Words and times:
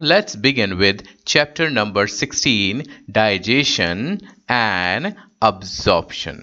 Let's 0.00 0.36
begin 0.36 0.78
with 0.78 1.02
chapter 1.24 1.68
number 1.68 2.06
16 2.06 2.84
Digestion 3.10 4.20
and 4.48 5.16
Absorption. 5.42 6.36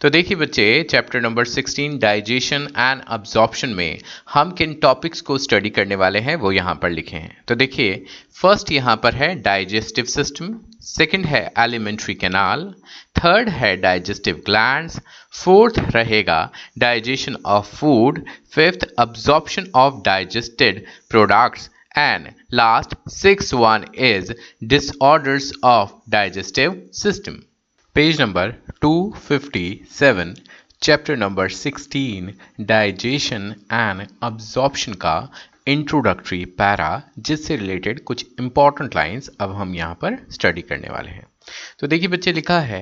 तो 0.00 0.10
देखिए 0.10 0.36
बच्चे 0.36 0.64
chapter 0.90 1.20
number 1.20 1.46
16 1.46 1.98
digestion 2.00 2.66
and 2.76 3.02
absorption 3.08 3.74
में 3.74 3.98
हम 4.32 4.50
किन 4.52 4.74
टॉपिक्स 4.82 5.20
को 5.20 5.36
स्टडी 5.38 5.70
करने 5.70 5.96
वाले 5.96 6.18
हैं, 6.20 6.36
वो 6.36 6.52
यहाँ 6.52 6.74
पर 6.82 6.90
लिखे 6.90 7.16
हैं 7.16 7.44
तो 7.48 7.54
देखिए 7.54 8.04
फ़र्स्ट 8.40 8.72
यहाँ 8.72 8.96
पर 9.02 9.14
है 9.14 9.34
डाइजेस्टिव 9.42 10.04
सिस्टम 10.14 10.58
सेकंड 10.86 11.26
है 11.26 11.44
एलिमेंट्री 11.58 12.14
कैनाल 12.14 12.64
थर्ड 13.16 13.48
है 13.50 13.76
डाइजेस्टिव 13.76 14.42
ग्लैंड्स 14.46 15.00
फोर्थ 15.44 15.78
रहेगा 15.94 16.42
digestion 16.78 17.36
of 17.46 17.76
food 17.76 18.24
fifth 18.54 18.88
absorption 18.98 19.70
of 19.76 20.02
digested 20.04 20.84
products 21.10 21.70
and 21.96 22.34
last 22.52 22.94
sixth 23.08 23.52
one 23.54 23.84
is 23.94 24.32
disorders 24.66 25.52
of 25.64 25.92
digestive 26.08 26.74
system 26.92 27.46
page 27.96 28.18
number 28.18 28.54
257 28.82 30.36
chapter 30.82 31.16
number 31.16 31.48
16 31.48 32.34
digestion 32.66 33.44
and 33.70 34.08
absorption 34.22 34.96
का 34.96 35.16
introductory 35.68 36.44
para 36.58 36.90
जिससे 37.26 37.56
related 37.56 38.02
कुछ 38.04 38.24
important 38.40 38.94
lines 38.96 39.28
अब 39.40 39.54
हम 39.56 39.74
यहाँ 39.74 39.94
पर 40.02 40.18
study 40.32 40.62
करने 40.62 40.88
वाले 40.88 41.10
हैं 41.10 41.26
तो 41.80 41.86
देखिए 41.86 42.08
बच्चे 42.08 42.32
लिखा 42.32 42.58
है 42.60 42.80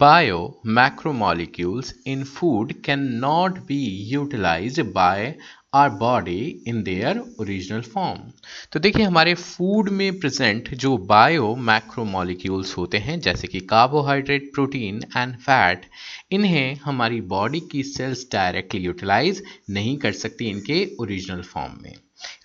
bio 0.00 0.38
macromolecules 0.78 1.94
in 2.06 2.24
food 2.24 2.72
can 2.84 3.06
not 3.24 3.58
be 3.66 3.78
utilised 4.12 4.92
by 4.94 5.34
our 5.76 5.88
body 5.98 6.40
in 6.68 6.82
their 6.82 7.18
original 7.40 7.80
form 7.84 8.20
तो 8.72 8.80
देखिए, 8.80 9.04
हमारे 9.04 9.34
फ़ूड 9.34 9.88
में 9.90 10.18
प्रेजेंट 10.20 10.74
जो 10.74 10.96
बायो 11.06 11.54
मैक्रोमोलिक्यूल्स 11.64 12.76
होते 12.76 12.98
हैं, 12.98 13.18
जैसे 13.20 13.48
कि 13.48 13.60
कार्बोहाइड्रेट 13.66 14.50
प्रोटीन 14.54 15.02
एंड 15.16 15.36
फैट 15.36 15.86
इन्हें 16.32 16.76
हमारी 16.84 17.20
बॉडी 17.28 17.60
की 17.72 17.82
सेल्स 17.82 18.26
डायरेक्टली 18.32 18.80
यूटिलाइज 18.80 19.42
नहीं 19.70 19.96
कर 19.98 20.12
सकती 20.14 20.50
इनके 20.50 20.84
ओरिजिनल 21.00 21.42
फॉर्म 21.44 21.78
में। 21.82 21.94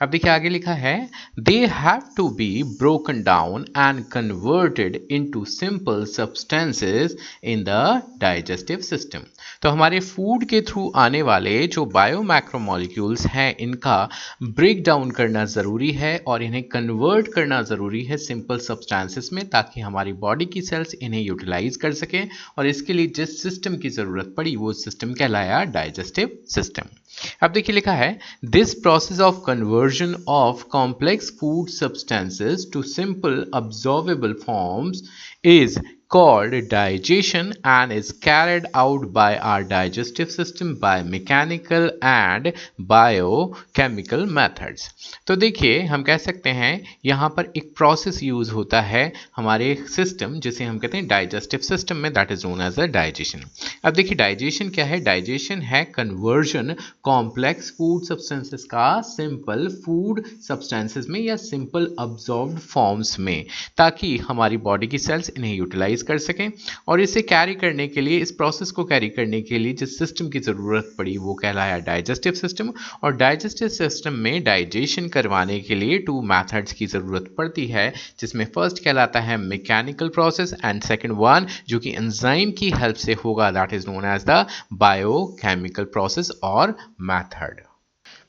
अब 0.02 0.10
देखिए 0.10 0.32
आगे 0.32 0.50
लिखा 0.50 0.74
है 0.74 0.96
they 1.40 1.58
have 1.74 2.02
to 2.18 2.28
be 2.30 2.52
broken 2.80 3.22
down 3.24 3.66
and 3.78 4.04
converted 4.12 5.00
into 5.12 5.44
simple 5.46 6.06
substances 6.06 7.16
in 7.44 7.64
the 7.64 8.02
digestive 8.22 8.82
system 8.82 9.20
तो 9.64 9.70
हमारे 9.70 10.00
फ़ूड 10.00 10.46
के 10.46 10.62
थ्रू 10.62 10.92
आने 10.96 11.22
वाले 11.22 11.68
जो 11.68 11.86
बायो 11.86 12.12
बायोमैक्रोमोलिक्यूल्स 12.12 13.26
हैं, 13.28 13.56
इनका 13.58 14.10
ब्रेक 14.44 14.84
डाउन 14.84 15.12
करना 15.12 15.44
ज़रूरी 15.46 15.92
है 15.92 16.18
और 16.28 16.44
इन्हें 16.44 16.64
कन्वर्ट 16.64 17.28
करना 17.34 17.62
ज़रूरी 17.62 18.04
है 18.06 18.18
सिंपल 18.18 18.60
सब्सटेंसेस 18.60 19.30
में, 19.34 19.48
ताकि 19.50 19.82
हमारी 19.82 20.14
बॉडी 20.14 20.46
की 20.46 20.62
सेल्स 20.62 20.94
इन्हें 20.94 21.22
यूटिलाइज 21.22 21.78
कर 21.78 21.94
सकें 21.94 22.28
और 22.58 22.68
इसके 22.68 22.94
लिए 22.94 23.08
जिस 23.16 23.42
सिस्टम 23.44 23.78
की 23.78 23.90
ज़रूरत 23.90 24.34
पड़ी, 24.38 24.56
वो 24.56 24.74
सिस्टम 24.74 25.14
कहलाया 25.14 25.64
डाइजेस्टिव 25.74 26.38
सिस्टम 26.50 26.96
अब 27.42 27.52
देखिए 27.52 27.76
लिखा 27.76 27.94
है 27.94 28.18
this 28.46 28.74
process 28.74 29.20
of 29.20 29.40
conversion 29.46 30.16
of 30.30 30.64
complex 30.72 31.32
food 31.40 31.70
substances 31.70 32.70
to 32.74 32.82
simple 32.90 33.46
absorbable 33.54 34.34
forms 34.46 35.04
is 35.44 35.80
called 36.12 36.54
digestion 36.68 37.54
and 37.64 37.94
is 37.94 38.12
carried 38.24 38.66
out 38.76 39.04
by 39.14 39.38
our 39.50 39.64
digestive 39.64 40.30
system 40.30 40.74
by 40.76 41.02
mechanical 41.04 41.90
and 42.02 42.52
biochemical 42.94 44.26
methods. 44.38 44.90
तो 45.28 45.36
देखिए, 45.36 45.82
हम 45.84 46.04
कह 46.04 46.18
सकते 46.18 46.50
हैं, 46.50 46.74
यहाँ 47.06 47.30
पर 47.38 47.52
एक 47.58 47.72
प्रोसेस 47.78 48.22
यूज़ 48.24 48.52
होता 48.52 48.82
है 48.82 49.12
हमारे 49.36 49.74
सिस्टम 49.96 50.34
जिसे 50.40 50.66
हम 50.66 50.80
कहते 50.80 50.98
हैं 50.98 51.08
डाइजेस्टिव 51.08 51.60
सिस्टम 51.70 51.98
में 51.98 52.12
that 52.14 52.32
is 52.32 52.46
known 52.48 52.62
as 52.62 52.80
a 52.80 52.86
digestion 52.98 53.46
अब 53.86 53.94
देखिए 53.94 54.18
डाइजेशन 54.18 54.70
क्या 54.70 54.86
है? 54.86 55.00
डाइजेशन 55.04 55.62
है 55.62 55.84
कन्वर्जन 55.96 56.76
कॉम्प्लेक्स 57.04 57.72
फ़ूड 57.78 58.04
सब्सटेंसेस 58.08 58.64
का 58.72 58.90
सिंपल 59.12 59.68
फ़ूड 59.86 60.24
सब्सटेंसेस 60.48 61.08
में 61.10 61.20
या 61.20 61.36
सिंपल 61.38 61.90
ऑब्जॉर्व 62.00 62.58
फॉर्म्स 62.74 63.18
में, 63.20 63.46
ताकि 63.78 64.16
हमारी 64.30 64.58
बॉडी 64.70 64.88
की 64.88 64.98
सेल्स 64.98 65.30
इन्हें 65.38 65.54
यूटिलाइज 65.54 66.01
कर 66.04 66.18
सकें 66.20 66.52
और 66.88 67.02
इसे 67.02 67.22
कैरी 67.24 67.56
करने 67.56 67.88
के 67.88 68.02
लिए, 68.02 68.18
इस 68.20 68.32
प्रोसेस 68.32 68.72
को 68.72 68.84
कैरी 68.84 69.10
करने 69.10 69.42
के 69.42 69.58
लिए 69.58 69.74
जिस 69.74 69.98
सिस्टम 70.00 70.30
की 70.30 70.40
ज़रूरत 70.40 70.94
पड़ी, 70.98 71.18
वो 71.18 71.34
कहलाया 71.34 71.78
डाइजेस्टिव 71.80 72.34
सिस्टम 72.34 72.72
और 73.04 73.16
डाइजेस्टिव 73.18 73.68
सिस्टम 73.70 74.14
में 74.20 74.44
डाइजेशन 74.44 75.08
करवाने 75.10 75.60
के 75.62 75.76
लिए 75.76 75.98
टू 76.00 76.22
मैथड्स 76.24 76.74
की 76.74 76.86
ज़रूरत 76.88 77.34
पड़ती 77.38 77.68
है, 77.68 77.92
जिसमें 78.20 78.46
फ़र्स्ट 78.56 78.84
कहलाता 78.84 79.20
है 79.20 79.38
mechanical 79.40 80.10
process 80.10 80.54
and 80.66 80.82
second 80.84 81.14
one 81.18 81.48
जो 81.68 81.80
कि 81.80 81.92
एंजाइम 81.92 82.52
की 82.52 82.70
हेल्प 82.78 82.96
से 82.98 83.14
होगा 83.26 83.52
that 83.52 83.74
is 83.74 83.90
known 83.90 84.06
as 84.06 84.26
the 84.30 84.46
biochemical 84.76 85.84
process 85.94 86.32
और 86.44 86.76
मैथड 87.02 87.62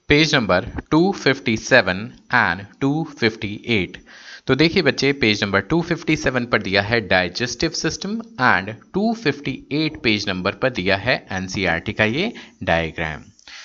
पेज 0.08 0.34
नंबर 0.34 0.64
257 0.94 2.00
एंड 2.34 2.64
258 2.84 4.01
तो 4.46 4.54
देखिए 4.54 4.82
बच्चे 4.82 5.12
पेज 5.12 5.42
नंबर 5.44 5.62
257 5.72 6.46
पर 6.52 6.62
दिया 6.62 6.82
है 6.82 7.00
digestive 7.00 7.70
system 7.70 8.12
and 8.40 8.70
258 8.96 9.96
page 10.02 10.28
number 10.28 10.54
पर 10.54 10.70
दिया 10.70 10.96
है 10.96 11.14
एनसीईआरटी 11.32 11.92
का 11.92 12.04
ये 12.04 12.32
डायग्राम 12.62 13.22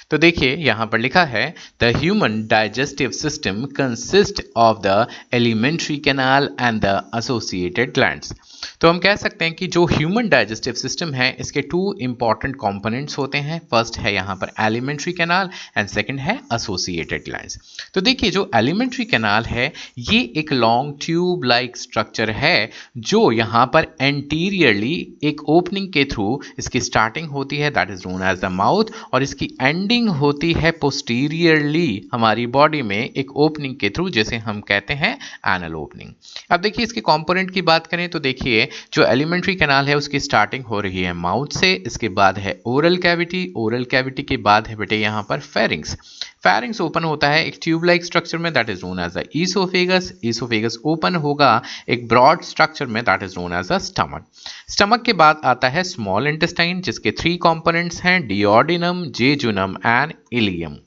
तो 0.10 0.18
देखिए, 0.18 0.56
यहाँ 0.56 0.86
पर 0.88 1.00
लिखा 1.00 1.24
है 1.26 1.44
the 1.82 1.92
human 1.96 2.42
digestive 2.48 3.12
system 3.12 3.64
consist 3.78 4.44
of 4.58 4.78
the 4.82 5.08
elementary 5.34 5.98
canal 6.00 6.50
and 6.62 6.82
the 6.82 7.02
associated 7.16 7.94
glands 7.94 8.34
तो 8.82 8.90
हम 8.90 9.00
कह 9.00 9.16
सकते 9.18 9.46
हैं 9.46 9.54
कि 9.56 9.68
जो 9.68 9.86
ह्यूमन 9.88 10.30
डाइजेस्टिव 10.30 10.74
सिस्टम 10.76 11.14
है, 11.14 11.36
इसके 11.40 11.62
टू 11.64 11.94
इंपॉर्टेंट 12.02 12.56
कंपोनेंट्स 12.58 13.18
होते 13.18 13.38
हैं। 13.40 13.60
फ़र्स्ट 13.72 13.98
है 14.00 14.14
यहाँ 14.14 14.36
पर 14.36 14.52
एलिमेंट्री 14.62 15.14
कैनाल 15.14 15.50
एंड 15.78 15.88
सेकंड 15.90 16.20
है 16.20 16.40
एसोसिएटेड 16.54 17.24
ग्लैंड्स 17.26 17.60
तो 17.94 18.02
देखिए, 18.02 18.32
जो 18.32 18.50
एलिमेंट्री 18.56 19.06
कैनाल 19.06 19.46
है, 19.46 19.72
ये 20.00 20.20
एक 20.38 20.54
लॉन्ग 20.54 20.98
ट्यूब 21.02 21.44
लाइक 21.46 21.78
स्ट्रक्चर 21.78 22.30
है, 22.32 22.70
जो 23.00 23.32
यहाँ 23.32 23.66
पर 23.74 23.88
एंटीरियरली 24.02 24.96
एक 25.24 25.42
ओपनिंग 25.50 25.92
के 25.94 26.04
थ्रू 26.06 26.42
इसकी 26.60 26.80
स्टार्टिंग 26.82 27.30
होती 27.30 27.58
है 27.58 27.70
that 27.72 27.92
is 27.92 28.08
known 28.08 28.22
as 28.24 28.40
the 28.40 28.52
mouth 28.54 28.92
और 29.14 29.24
इसकी 29.24 29.50
एंडिंग 29.62 30.10
होती 30.20 30.52
है 30.54 30.72
पोस्टीरियरली 30.80 32.10
हमारी 32.14 32.46
बॉडी 32.50 32.82
में 32.84 32.98
एक 32.98 33.32
ओपनिंग 33.38 33.76
के 33.76 33.90
थ्रू 33.90 34.10
जिसे 34.10 34.38
हम 34.40 34.62
कहते 34.64 34.94
हैं 34.96 35.14
एनल 35.48 35.76
ओपनिंग 35.76 36.12
अब 36.52 36.62
देखिए, 36.62 36.86
इसके 36.86 37.02
कॉम्पोनेंट 37.02 37.52
की 37.52 37.62
बात 37.64 37.88
करें 37.88 38.08
तो 38.10 38.20
देखिए 38.20 38.57
जो 38.94 39.06
एलिमेंट्री 39.06 39.56
कैनाल 39.56 39.88
है 39.88 39.96
उसकी 39.96 40.20
स्टार्टिंग 40.20 40.64
हो 40.66 40.80
रही 40.80 41.04
है 41.04 41.14
माउथ 41.14 41.60
से, 41.60 41.74
इसके 41.88 42.10
बाद 42.12 42.38
है 42.38 42.60
ओरल 42.68 42.98
कैविटी 42.98 43.42
ओरल 43.58 43.84
कैविटी 43.86 44.24
के 44.24 44.38
बाद 44.38 44.68
है 44.68 44.76
बेटे 44.76 44.98
यहाँ 44.98 45.26
पर 45.30 45.40
फेरिंग्स 45.40 45.96
फेरिंग्स 46.44 46.82
ओपन 46.82 47.04
होता 47.04 47.30
है 47.30 47.46
एक 47.46 47.58
ट्यूब 47.64 47.84
लाइक 47.86 48.06
स्ट्रक्चर 48.06 48.38
में 48.38 48.52
that 48.54 48.70
is 48.70 48.86
known 48.86 49.00
as 49.00 49.18
the 49.18 49.24
oesophagus 49.36 50.12
oesophagus 50.26 50.78
open 50.86 51.16
होगा 51.16 51.50
एक 51.90 52.08
ब्रॉड 52.08 52.42
स्ट्रक्चर 52.42 52.86
में 52.88 53.04
that 53.04 53.24
is 53.24 53.40
known 53.40 53.54
as 53.54 53.72
the 53.72 53.78
stomach 53.78 54.26
stomach 54.70 55.02
के 55.02 55.14
बाद 55.14 55.42
आता 55.46 55.70
है 55.70 55.84
स्मॉल 55.84 56.28
इंटेस्टाइन 56.28 56.82
जिसके 56.82 57.12
थ्री 57.12 57.36
कंपोनेंट्स 57.44 58.02
हैं 58.02 58.20
डिओडिनम 58.28 59.04
जेजुनम 59.12 59.78
एंड 59.86 60.14
इलियम 60.34 60.78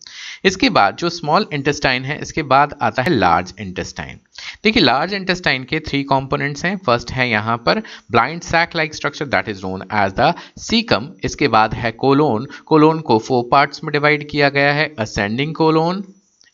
इसके 0.45 0.69
बाद 0.71 0.97
जो 0.97 1.09
स्मॉल 1.11 1.47
इंटेस्टाइन 1.53 2.05
है, 2.05 2.19
इसके 2.21 2.43
बाद 2.45 2.75
आता 2.83 3.03
है 3.03 3.11
लार्ज 3.11 3.55
इंटेस्टाइन 3.61 4.19
देखिए 4.65 4.83
लार्ज 4.83 5.15
इंटेस्टाइन 5.15 5.65
के 5.65 5.81
थ्री 5.81 6.03
कॉम्पोनेंट्स 6.05 6.65
हैं. 6.65 6.77
फ़र्स्ट 6.77 7.11
है 7.13 7.29
यहाँ 7.31 7.57
पर 7.67 7.83
blind 8.11 8.43
sac 8.43 8.77
like 8.77 8.95
structure 8.95 9.27
that 9.27 9.49
is 9.49 9.67
known 9.67 9.83
as 9.95 10.13
the 10.13 10.35
caecum 10.61 11.09
इसके 11.25 11.49
बाद 11.49 11.75
है 11.75 11.93
कोलोन 11.95 12.47
कोलोन 12.67 13.01
को 13.01 13.19
फोर 13.21 13.49
पार्ट्स 13.53 13.85
में 13.85 13.93
डिवाइड 13.93 14.29
किया 14.31 14.49
गया 14.51 14.73
है. 14.73 14.95
असेंडिंग 14.99 15.55
कोलोन 15.55 16.05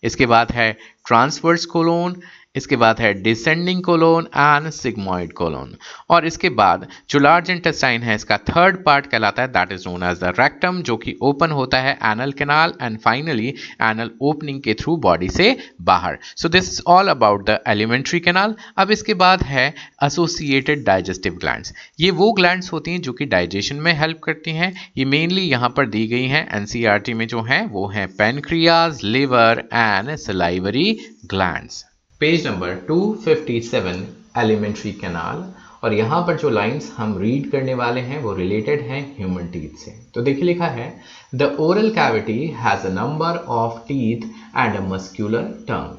इसके 0.02 0.26
बाद 0.26 0.52
है 0.52 0.72
ट्रांसवर्स 1.06 1.64
कोलोन 1.66 2.20
इसके 2.56 2.76
बाद 2.76 3.00
है 3.00 3.12
descending 3.22 3.82
colon 3.82 4.28
and 4.36 4.68
sigmoid 4.72 5.32
colon 5.32 5.74
और 6.10 6.26
इसके 6.26 6.48
बाद 6.50 6.86
जो 7.10 7.18
लार्ज 7.18 7.50
इंटेस्टाइन 7.50 8.02
है, 8.02 8.14
इसका 8.14 8.36
थर्ड 8.48 8.82
पार्ट 8.84 9.06
कहलाता 9.06 9.42
है 9.42 9.48
that 9.48 9.72
is 9.72 9.88
known 9.88 10.02
as 10.02 10.18
the 10.20 10.32
rectum 10.38 10.80
जो 10.82 10.96
कि 10.96 11.16
ओपन 11.22 11.50
होता 11.52 11.80
है 11.80 11.92
anal 12.04 12.32
canal 12.32 12.74
and 12.82 12.98
finally 13.00 13.48
anal 13.82 14.10
opening 14.22 14.60
के 14.62 14.74
थ्रू 14.74 14.96
बॉडी 14.98 15.28
से 15.30 15.56
बाहर. 15.82 16.18
So 16.36 16.48
this 16.48 16.72
is 16.72 16.80
all 16.88 17.08
about 17.08 17.46
the 17.46 17.58
alimentary 17.68 18.20
canal 18.20 18.54
अब 18.78 18.90
इसके 18.90 19.14
बाद 19.16 19.42
है 19.44 19.68
एसोसिएटेड 20.04 20.84
डाइजेस्टिव 20.84 21.34
ग्लैंड 21.34 21.66
ये 22.00 22.10
वो 22.12 22.30
ग्लैंड्स 22.32 22.72
होती 22.72 22.90
हैं 22.90 23.00
जो 23.02 23.12
कि 23.12 23.24
डाइजेशन 23.26 23.76
में 23.76 23.92
हेल्प 23.98 24.20
करती 24.24 24.50
हैं. 24.52 24.72
ये 24.98 25.04
मेनली 25.06 25.42
यहाँ 25.42 25.68
पर 25.76 25.86
दी 25.88 26.06
गई 26.06 26.26
हैं 26.26 26.46
एनसीईआरटी 26.56 27.14
में 27.14 27.26
जो 27.28 27.42
हैं, 27.42 27.64
वो 27.66 27.86
हैं 27.88 28.06
pancreas 28.16 29.00
liver 29.04 29.62
and 29.72 30.14
salivary 30.18 30.92
glands 31.26 31.84
page 32.20 32.46
number 32.46 32.76
257 32.86 33.96
alimentary 34.38 34.92
canal 34.92 35.44
और 35.84 35.94
यहाँ 35.94 36.20
पर 36.26 36.36
जो 36.36 36.50
लाइंस 36.50 36.90
हम 36.96 37.16
रीड 37.18 37.50
करने 37.50 37.74
वाले 37.74 38.00
हैं, 38.00 38.22
वो 38.22 38.32
रिलेटेड 38.34 38.80
हैं 38.82 39.00
ह्यूमन 39.18 39.46
टीथ 39.46 39.76
से। 39.78 39.90
तो 40.14 40.22
देखिए 40.22 40.44
लिखा 40.44 40.68
है 40.68 40.88
the 41.34 41.56
oral 41.60 41.90
cavity 41.90 42.38
has 42.56 42.86
a 42.86 42.90
number 42.90 43.36
of 43.56 43.78
teeth 43.88 44.24
and 44.56 44.76
a 44.76 44.80
muscular 44.86 45.42
tongue 45.68 45.98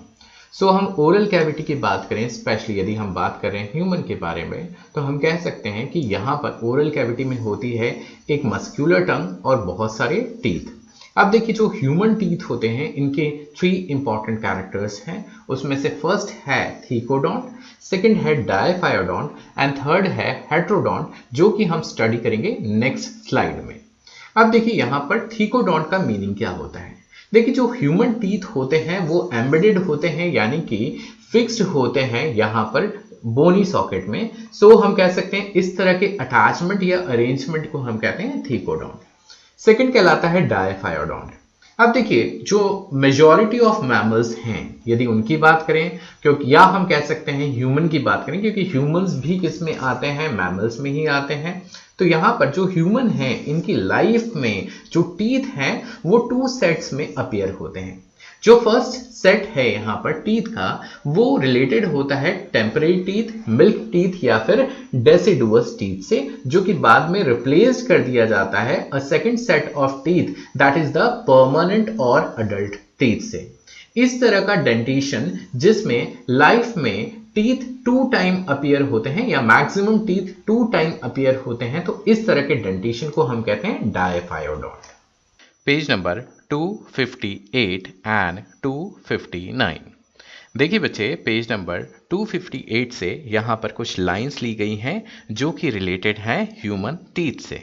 so 0.53 0.69
हम 0.69 0.87
ओरल 0.99 1.27
कैविटी 1.27 1.63
की 1.63 1.75
बात 1.75 2.07
करें 2.09 2.27
स्पेशली 2.29 2.79
यदि 2.79 2.95
हम 2.95 3.13
बात 3.13 3.39
कर 3.41 3.55
ह्यूमन 3.75 4.03
के 4.07 4.15
बारे 4.15 4.43
में 4.45 4.73
तो 4.95 5.01
हम 5.01 5.19
कह 5.19 5.37
सकते 5.37 5.69
हैं 5.69 5.87
कि 5.87 5.99
यहाँ 6.07 6.35
पर 6.43 6.59
ओरल 6.63 6.89
कैविटी 6.89 7.23
में 7.25 7.39
होती 7.39 7.71
है 7.73 7.95
एक 8.29 8.45
मस्क्यूलर 8.45 9.05
टंग 9.05 9.45
और 9.45 9.61
बहुत 9.65 9.95
सारे 9.97 10.21
टीथ 10.43 10.75
अब 11.17 11.29
देखिए 11.31 11.55
जो 11.55 11.67
ह्यूमन 11.69 12.13
टीथ 12.15 12.43
होते 12.49 12.67
हैं 12.69 12.93
इनके 12.93 13.29
थ्री 13.57 13.69
इंपॉर्टेंट 13.91 14.37
कैरेक्टर्स 14.41 14.99
हैं। 15.07 15.25
उसमें 15.49 15.75
से 15.81 15.89
फ़र्स्ट 16.01 16.33
है 16.47 16.59
थीकोडोंट 16.81 17.43
सेकंड 17.83 18.17
है 18.17 18.35
डायफायोडोंट 18.43 19.31
एंड 19.59 19.73
थर्ड 19.77 20.07
है 20.07 20.29
हेट्रोडोंट 20.51 21.13
जो 21.33 21.49
कि 21.49 21.65
हम 21.65 21.81
स्टडी 21.81 22.17
करेंगे 22.17 22.55
नेक्स्ट 22.75 23.29
स्लाइड 23.29 23.63
में। 23.63 23.79
अब 24.35 24.51
देखिए 24.51 24.73
यहाँ 24.73 24.99
पर 25.09 25.27
थीकोडोंट 25.29 25.89
का 25.89 25.99
मीनिंग 25.99 26.35
क्या 26.35 26.49
होता 26.51 26.79
है? 26.79 26.95
देखिए 27.33 27.53
जो 27.53 27.67
ह्यूमन 27.71 28.13
टीथ 28.13 28.45
होते 28.55 28.77
हैं 28.79 28.99
वो 29.07 29.29
एम्बेडेड 29.33 29.77
होते 29.77 30.09
हैं 30.09 30.31
यानी 30.33 30.61
कि 30.69 30.97
फिक्स्ड 31.31 31.65
होते 31.67 32.01
हैं 32.13 32.25
यहाँ 32.35 32.65
पर 32.73 32.91
बोनी 33.25 33.65
सॉकेट 33.65 34.07
में। 34.07 34.29
सो 34.53 34.69
so, 34.69 34.83
हम 34.83 34.93
कह 34.95 35.11
सकते 35.11 35.37
हैं 35.37 35.51
इस 35.53 35.77
तरह 35.77 35.97
के 35.97 36.15
अटैचमेंट 36.17 36.83
या 36.83 36.99
अरेंजमेंट 36.99 37.71
को 37.71 37.77
हम 37.79 37.97
कहते 37.97 38.23
हैं 38.23 38.43
थीकोडोंट 38.43 39.06
सेकंड 39.59 39.93
कहलाता 39.93 40.29
है 40.29 40.47
डायफायोडॉन्ट 40.47 41.31
अब 41.79 41.91
देखिए, 41.91 42.39
जो 42.43 42.89
मेजोरिटी 42.93 43.59
ऑफ़ 43.59 43.85
मैमल्स 43.85 44.37
हैं, 44.37 44.75
यदि 44.87 45.05
उनकी 45.05 45.37
बात 45.37 45.65
करें, 45.67 45.99
क्योंकि 46.21 46.55
या 46.55 46.61
हम 46.61 46.85
कह 46.85 47.01
सकते 47.01 47.31
हैं 47.31 47.55
ह्यूमन 47.55 47.87
की 47.87 47.99
बात 47.99 48.23
करें, 48.25 48.41
क्योंकि 48.41 48.63
ह्यूमंस 48.65 49.13
भी 49.13 49.39
किसमें 49.39 49.77
आते 49.77 50.07
हैं? 50.07 50.33
मैमल्स 50.33 50.79
में 50.79 50.91
ही 50.91 51.05
आते 51.05 51.33
हैं। 51.33 51.65
तो 51.99 52.05
यहाँ 52.05 52.33
पर 52.39 52.51
जो 52.51 52.65
ह्यूमन 52.65 53.09
है, 53.09 53.43
इनकी 53.43 53.73
लाइफ 53.73 54.31
में 54.35 54.67
जो 54.91 55.01
टीथ 55.01 55.43
हैं, 55.43 55.83
वो 56.05 56.17
टू 56.17 56.47
सेट्स 56.47 56.93
में 56.93 57.13
अपेयर 57.13 57.51
होते 57.51 57.79
हैं। 57.79 58.06
जो 58.43 58.55
फ़र्स्ट 58.59 58.95
सेट 59.13 59.45
है 59.55 59.71
यहाँ 59.71 59.95
पर 60.03 60.11
टीथ 60.21 60.47
का, 60.47 60.67
वो 61.07 61.37
रिलेटेड 61.37 61.85
होता 61.85 62.15
है 62.15 62.31
टेम्परेरी 62.53 62.99
टीथ 63.03 63.49
मिल्क 63.49 63.89
टीथ 63.91 64.23
या 64.23 64.37
फिर 64.39 64.67
डेसिडुअस 64.95 65.75
टीथ 65.79 66.01
से, 66.03 66.27
जो 66.47 66.61
कि 66.61 66.73
बाद 66.75 67.09
में 67.11 67.23
रिप्लेस 67.23 67.81
कर 67.87 67.99
दिया 67.99 68.25
जाता 68.25 68.59
है 68.61 68.77
a 68.89 68.99
second 68.99 69.37
set 69.39 69.73
of 69.75 70.03
teeth 70.05 70.33
that 70.57 70.77
is 70.77 70.91
the 70.91 71.07
permanent 71.27 71.95
और 71.99 72.33
अडल्ट 72.39 72.75
टीथ 72.99 73.21
से। 73.21 73.47
इस 73.97 74.19
तरह 74.21 74.41
का 74.41 74.55
डेंटेशन 74.63 75.31
जिसमें 75.55 76.17
लाइफ 76.29 76.77
में 76.77 77.11
टीथ 77.35 77.63
टू 77.85 78.03
टाइम 78.11 78.43
अपियर 78.49 78.81
होते 78.81 79.09
हैं 79.09 79.27
या 79.27 79.41
maximum 79.43 79.99
teeth 80.07 80.33
two 80.47 80.63
time 80.73 80.93
appear 81.03 81.35
होते 81.45 81.65
हैं 81.65 81.83
तो 81.85 82.03
इस 82.07 82.25
तरह 82.27 82.41
के 82.41 82.55
डेंटेशन 82.63 83.09
को 83.09 83.23
हम 83.23 83.41
कहते 83.41 83.67
हैं 83.67 83.91
डायफायोडोट 83.91 84.95
पेज 85.67 85.89
नंबर 85.91 86.19
258 86.53 87.87
एंड 88.07 88.37
259 88.65 89.79
देखिए 90.57 90.79
बच्चे, 90.79 91.07
पेज 91.15 91.51
नंबर 91.51 91.81
258 92.13 92.91
से 92.91 93.09
यहाँ 93.27 93.55
पर 93.55 93.71
कुछ 93.71 93.99
लाइंस 93.99 94.41
ली 94.43 94.53
गई 94.55 94.75
हैं 94.75 95.01
जो 95.31 95.51
कि 95.51 95.69
रिलेटेड 95.69 96.19
हैं 96.19 96.41
ह्यूमन 96.61 96.97
टीथ 97.15 97.41
से। 97.41 97.61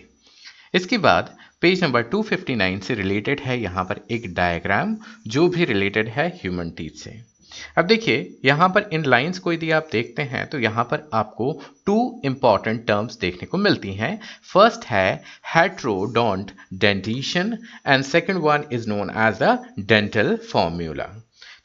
इसके 0.75 0.99
बाद 0.99 1.35
पेज 1.61 1.85
नंबर 1.85 2.03
259 2.15 2.83
से 2.83 2.95
रिलेटेड 2.95 3.41
है 3.41 3.61
यहाँ 3.61 3.85
पर 3.85 4.01
एक 4.11 4.33
डायग्राम 4.35 4.97
जो 5.27 5.49
भी 5.49 5.65
रिलेटेड 5.65 6.09
है 6.09 6.29
ह्यूमन 6.43 6.71
टीथ 6.71 7.03
से। 7.05 7.34
अब 7.79 7.87
देखिए, 7.87 8.39
यहाँ 8.45 8.69
पर 8.69 8.89
इन 8.93 9.05
लाइंस 9.05 9.39
को 9.39 9.53
यदि 9.53 9.71
आप 9.71 9.89
देखते 9.93 10.23
हैं 10.25 10.47
तो 10.47 10.59
यहाँ 10.59 10.85
पर 10.85 11.09
आपको 11.15 11.53
टू 11.87 12.21
इंपॉर्टेंट 12.25 12.87
टर्म्स 12.87 13.19
देखने 13.19 13.47
को 13.47 13.59
मिलती 13.59 13.93
हैं। 13.95 14.19
फ़र्स्ट 14.53 14.85
है 14.87 15.23
heterodont 15.55 16.51
dentition 16.75 17.57
and 17.87 18.05
second 18.05 18.43
one 18.43 18.65
is 18.73 18.89
known 18.89 19.11
as 19.19 19.43
the 19.43 19.59
dental 19.81 20.37
formula 20.53 21.09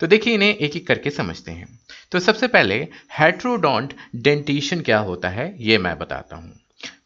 तो 0.02 0.08
देखिए, 0.08 0.34
इन्हें 0.34 0.56
एक 0.56 0.76
एक 0.76 0.88
करके 0.88 1.10
समझते 1.10 1.52
हैं। 1.52 1.68
तो 2.12 2.20
सबसे 2.20 2.48
पहले 2.48 2.76
हेट्रोडोंट 3.14 3.94
डेंटिशन 4.18 4.82
क्या 4.82 5.00
होता 5.00 5.30
है, 5.30 5.56
ये 5.60 5.78
मैं 5.78 5.98
बताता 6.00 6.36
हूँ। 6.36 6.52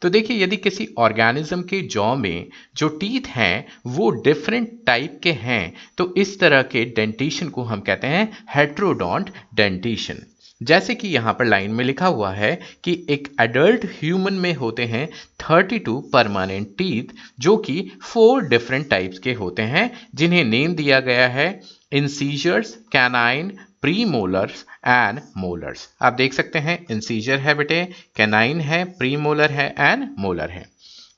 तो 0.02 0.08
देखिए, 0.08 0.42
यदि 0.42 0.56
किसी 0.56 0.88
ऑर्गेनिज्म 0.98 1.62
के 1.62 1.80
जॉ 1.88 2.14
में 2.16 2.46
जो 2.76 2.88
टीथ 2.88 3.28
हैं, 3.28 3.66
वो 3.86 4.10
डिफरेंट 4.24 4.70
टाइप 4.86 5.18
के 5.22 5.32
हैं 5.32 5.74
तो 5.98 6.12
इस 6.16 6.38
तरह 6.40 6.62
के 6.62 6.84
डेंटिशन 6.96 7.48
को 7.48 7.62
हम 7.62 7.80
कहते 7.80 8.06
हैं 8.06 8.30
हेट्रोडोंट 8.54 9.30
डेंटिशन 9.54 10.22
जैसे 10.60 10.94
कि 10.94 11.08
यहाँ 11.08 11.32
पर 11.32 11.44
लाइन 11.44 11.70
में 11.70 11.84
लिखा 11.84 12.06
हुआ 12.06 12.32
है 12.32 12.54
कि 12.84 12.92
एक 13.10 13.28
एडल्ट 13.40 13.84
ह्यूमन 14.00 14.34
में 14.34 14.52
होते 14.54 14.84
हैं 14.84 15.08
32 15.42 16.02
परमानेंट 16.12 16.68
टीथ 16.78 17.14
जो 17.40 17.56
कि 17.56 17.90
फोर 18.02 18.42
डिफरेंट 18.48 18.88
टाइप्स 18.90 19.18
के 19.18 19.32
होते 19.32 19.62
हैं, 19.62 19.90
जिन्हें 20.14 20.44
नेम 20.44 20.74
दिया 20.74 21.00
गया 21.00 21.26
है 21.28 21.48
incisors 21.92 22.74
canine 22.92 23.52
pre 23.84 24.04
molars 24.04 24.64
and 24.86 25.20
molars 25.36 25.88
आप 26.02 26.12
देख 26.12 26.32
सकते 26.32 26.58
हैं 26.58 26.78
इंसीजर 26.90 27.38
है 27.38 27.54
बेटे 27.54 27.82
कैनाइन 28.16 28.60
है 28.60 28.84
प्री 28.98 29.16
मोलर 29.16 29.50
है 29.50 29.66
एंड 29.78 30.06
मोलर 30.18 30.50
है। 30.50 30.64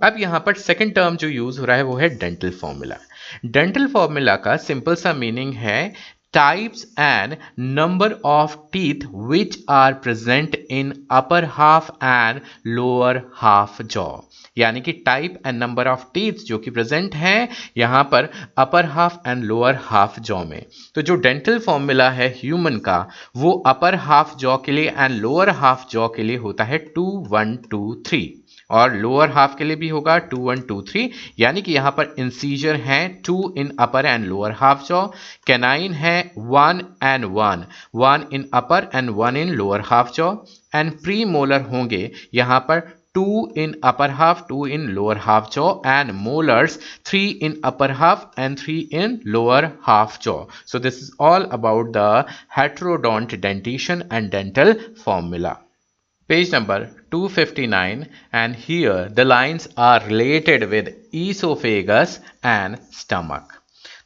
अब 0.00 0.16
यहाँ 0.18 0.40
पर 0.40 0.54
सेकेंड 0.54 0.94
टर्म 0.94 1.16
जो 1.16 1.28
यूज़ 1.28 1.60
हो 1.60 1.64
रहा 1.64 1.76
है 1.76 1.82
वो 1.82 1.94
है 1.96 2.08
डेंटल 2.08 2.50
फॉर्मूला 2.50 2.96
डेंटल 3.44 3.86
फॉर्मूला 3.86 4.34
का 4.36 4.56
सिंपल 4.56 4.94
सा 4.94 5.12
मीनिंग 5.12 5.52
है 5.54 5.92
types 6.34 6.84
and 6.98 7.36
number 7.56 8.18
of 8.24 8.56
teeth 8.70 9.04
which 9.10 9.56
are 9.68 9.94
present 9.94 10.56
in 10.70 11.06
upper 11.10 11.46
half 11.46 11.90
and 12.00 12.40
lower 12.78 13.22
half 13.42 13.80
jaw. 13.94 14.10
यानी 14.58 14.80
कि 14.80 14.92
type 15.06 15.40
and 15.46 15.58
number 15.58 15.88
of 15.88 16.04
teeth 16.14 16.44
जो 16.46 16.58
कि 16.58 16.70
प्रेजेंट 16.70 17.14
हैं 17.14 17.48
यहाँ 17.76 18.02
पर 18.12 18.28
upper 18.58 18.86
half 18.86 19.16
and 19.26 19.44
lower 19.44 19.78
half 19.82 20.20
jaw 20.20 20.42
में। 20.44 20.62
तो 20.94 21.02
जो 21.02 21.16
डेंटल 21.16 21.58
फॉर्मूला 21.58 22.10
है 22.10 22.28
ह्यूमन 22.38 22.76
का, 22.78 23.08
वो 23.36 23.52
अपर 23.66 23.94
हाफ़ 23.94 24.36
जॉ 24.36 24.56
के 24.56 24.72
लिए 24.72 24.94
एंड 24.98 25.20
लोअर 25.20 25.50
हाफ़ 25.50 25.86
जॉ 25.90 26.08
के 26.08 26.22
लिए 26.22 26.36
होता 26.36 26.64
है 26.64 26.78
टू 26.94 27.04
वन 27.30 27.56
टू 27.70 27.94
थ्री 28.06 28.22
और 28.70 28.94
लोअर 28.94 29.30
हाफ़ 29.30 29.56
के 29.56 29.64
लिए 29.64 29.76
भी 29.76 29.88
होगा 29.88 30.16
टू 30.30 30.38
वन 30.38 30.60
टू 30.60 30.80
थ्री 30.82 31.10
यानी 31.38 31.62
कि 31.62 31.72
यहाँ 31.72 31.90
पर 31.90 32.14
इंसीजर 32.18 32.76
है 32.80 33.08
two 33.26 33.54
in 33.58 33.70
upper 33.80 34.06
and 34.06 34.24
lower 34.24 34.52
half 34.52 34.86
jaw 34.88 35.06
canine 35.46 35.92
है 35.94 36.18
one 36.38 36.82
and 37.02 37.24
one 37.24 37.64
one 37.94 38.26
in 38.32 38.48
upper 38.54 38.90
and 38.94 39.10
one 39.10 39.36
in 39.36 39.54
lower 39.54 39.80
half 39.80 40.12
jaw 40.12 40.34
and 40.74 40.92
premolar 41.24 41.60
होंगे 41.60 42.10
यहाँ 42.34 42.60
पर 42.60 42.80
two 43.14 43.52
in 43.56 43.74
upper 43.84 44.10
half 44.10 44.42
two 44.48 44.66
in 44.66 44.80
lower 44.88 45.18
half 45.18 45.48
jaw 45.52 45.70
and 45.86 46.10
molars 46.14 46.78
three 47.06 47.26
in 47.42 47.60
upper 47.64 47.90
half 47.90 48.40
and 48.40 48.58
three 48.58 48.78
in 48.92 49.18
lower 49.26 49.70
half 49.82 50.18
jaw. 50.22 50.34
So 50.66 50.78
this 50.78 50.98
is 51.02 51.10
all 51.20 51.44
about 51.52 51.92
the 51.96 52.24
heterodont 52.56 53.34
dentition 53.40 54.02
and 54.12 54.30
dental 54.30 54.72
formula 55.04 55.56
Page 56.28 56.50
number 56.50 56.90
259 57.12 58.08
and 58.32 58.56
here 58.56 59.08
the 59.08 59.24
lines 59.24 59.68
are 59.76 60.00
related 60.08 60.68
with 60.68 60.88
esophagus 61.14 62.18
and 62.42 62.78
stomach. 62.92 63.52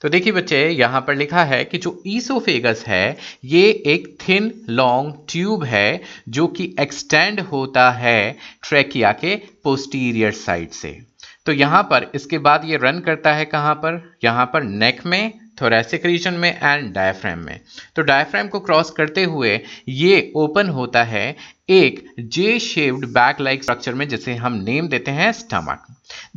तो 0.03 0.09
देखिए 0.09 0.33
बच्चे, 0.33 0.59
यहाँ 0.69 1.01
पर 1.01 1.15
लिखा 1.15 1.45
है 1.45 1.65
कि 1.65 1.79
जो 1.79 2.03
oesophagus 2.07 2.85
है, 2.87 3.17
ये 3.45 3.71
एक 3.87 4.17
थिन 4.29 4.53
लॉन्ग 4.69 5.15
ट्यूब 5.29 5.65
है, 5.65 6.01
जो 6.29 6.47
कि 6.47 6.75
एक्सटेंड 6.81 7.41
होता 7.41 7.91
है 7.91 8.37
ट्रेकिया 8.63 9.13
के 9.13 9.37
पोस्टीरियर 9.65 10.33
साइड 10.33 10.71
से। 10.71 10.99
तो 11.47 11.53
यहाँ 11.53 11.83
पर 11.83 12.11
इसके 12.15 12.39
बाद 12.39 12.65
ये 12.65 12.77
रन 12.77 13.01
करता 13.01 13.33
है 13.33 13.45
कहाँ 13.45 13.75
पर? 13.75 14.03
यहाँ 14.25 14.47
पर 14.47 14.63
नेक 14.63 15.07
में 15.07 15.33
थोरेसिक 15.61 16.05
रीजन 16.07 16.35
में 16.35 16.51
एंड 16.51 16.93
डायफ्राम 16.95 17.39
में। 17.39 17.61
तो 17.97 18.03
डायफ्राम 18.03 18.49
को 18.49 18.61
क्रॉस 18.61 18.91
करते 18.91 19.25
हुए 19.25 19.61
ये 19.89 20.33
ओपन 20.37 20.69
होता 20.69 21.03
है 21.05 21.37
एक 21.71 22.05
J 22.31 22.59
shaped 22.59 23.07
bag 23.09 23.41
like 23.41 23.63
structure 23.65 23.95
में 23.95 24.07
जिसे 24.09 24.35
हम 24.35 24.53
नेम 24.65 24.89
देते 24.89 25.11
हैं 25.11 25.31
स्टमक 25.33 25.87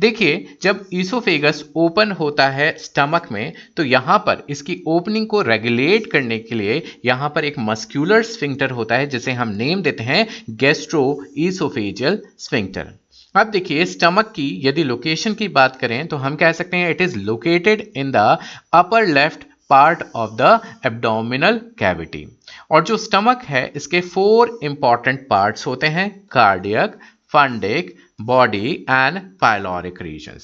देखिए, 0.00 0.56
जब 0.62 0.84
ईसोफेगस 0.94 1.64
ओपन 1.76 2.10
होता 2.12 2.48
है 2.48 2.70
स्टमक 2.78 3.26
में 3.32 3.52
तो 3.76 3.84
यहाँ 3.84 4.18
पर 4.18 4.42
इसकी 4.50 4.80
ओपनिंग 4.88 5.26
को 5.26 5.40
रेगुलेट 5.42 6.10
करने 6.12 6.38
के 6.38 6.54
लिए 6.54 6.82
यहाँ 7.04 7.28
पर 7.34 7.44
एक 7.44 7.58
मस्क्यूलर 7.58 8.22
स्फिंक्टर 8.24 8.70
होता 8.70 8.96
है, 8.96 9.06
जिसे 9.06 9.32
हम 9.32 9.48
नेम 9.54 9.82
देते 9.82 10.04
हैं 10.04 10.26
गेस्ट्रो 10.56 11.24
ईसोफेजियल 11.38 12.20
स्फिंक्टर 12.38 12.92
अब 13.34 13.50
देखिए 13.50 13.84
स्टमक 13.86 14.32
की 14.36 14.48
यदि 14.64 14.84
लोकेशन 14.84 15.34
की 15.34 15.48
बात 15.50 15.76
करें 15.76 16.06
तो 16.08 16.16
हम 16.16 16.36
कह 16.36 16.52
सकते 16.52 16.76
हैं 16.76 16.90
it 16.90 17.00
is 17.00 17.18
located 17.18 17.80
in 17.96 18.10
the 18.10 18.38
upper 18.74 19.06
left 19.08 19.44
part 19.70 20.02
of 20.14 20.30
the 20.36 20.60
abdominal 20.86 21.60
cavity 21.78 22.26
और 22.70 22.84
जो 22.84 22.96
स्टमक 22.96 23.42
है, 23.44 23.66
इसके 23.76 24.00
फोर 24.00 24.58
इंपॉर्टेंट 24.62 25.26
पार्ट्स 25.28 25.66
होते 25.66 25.86
हैं 25.86 26.10
cardiac 26.30 26.98
fundic 27.32 27.94
body 28.20 28.72
and 28.90 29.20
pyloric 29.40 30.02
region 30.02 30.38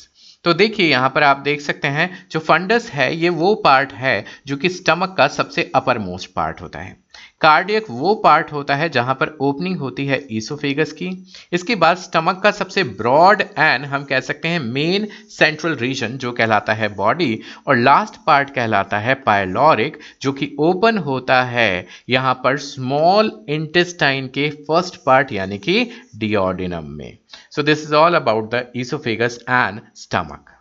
तो 0.44 0.52
देखिए, 0.54 0.86
यहाँ 0.86 1.08
पर 1.08 1.22
आप 1.22 1.36
देख 1.38 1.60
सकते 1.60 1.88
हैं, 1.88 2.26
जो 2.30 2.40
फंडस 2.40 2.90
है, 2.90 3.14
ये 3.16 3.28
वो 3.30 3.54
पार्ट 3.54 3.92
है 3.92 4.24
जो 4.46 4.56
कि 4.56 4.68
स्टमक 4.68 5.14
का 5.18 5.26
सबसे 5.28 5.70
अपर 5.74 5.98
मोस्ट 5.98 6.30
पार्ट 6.34 6.60
होता 6.60 6.78
है। 6.78 6.96
कार्डियक 7.40 7.84
वो 7.90 8.14
पार्ट 8.14 8.52
होता 8.52 8.74
है 8.74 8.88
जहाँ 8.88 9.14
पर 9.14 9.36
ओपनिंग 9.40 9.76
होती 9.78 10.04
है 10.06 10.18
ईसोफेगस 10.30 10.92
की। 10.92 11.08
इसके 11.52 11.74
बाद 11.74 11.96
स्टमक 11.96 12.40
का 12.42 12.50
सबसे 12.50 12.82
ब्रॉड 12.84 13.42
एंड 13.42 13.84
हम 13.84 14.04
कह 14.04 14.20
सकते 14.20 14.48
हैं 14.48 14.60
मेन 14.62 15.06
सेंट्रल 15.30 15.76
रीजन 15.76 16.16
जो 16.16 16.32
कहलाता 16.32 16.72
है 16.72 16.88
बॉडी 16.96 17.40
और 17.66 17.76
लास्ट 17.76 18.16
पार्ट 18.26 18.50
कहलाता 18.50 18.98
है 18.98 19.14
पायलोरिक 19.22 19.98
जो 20.22 20.32
कि 20.32 20.54
ओपन 20.60 20.98
होता 20.98 21.42
है 21.44 21.86
यहाँ 22.08 22.34
पर 22.44 22.58
स्मॉल 22.58 23.32
इंटेस्टाइन 23.48 24.28
के 24.28 24.48
फ़र्स्ट 24.50 25.02
पार्ट 25.06 25.32
यानी 25.32 25.58
कि 25.58 25.90
डिओडिनम 26.16 26.90
में। 26.90 27.18
So 27.50 27.62
this 27.62 27.82
is 27.82 27.94
all 27.94 28.14
about 28.14 28.54
the 28.54 28.66
oesophagus 28.76 29.44
and 29.48 29.80
stomach 29.96 30.56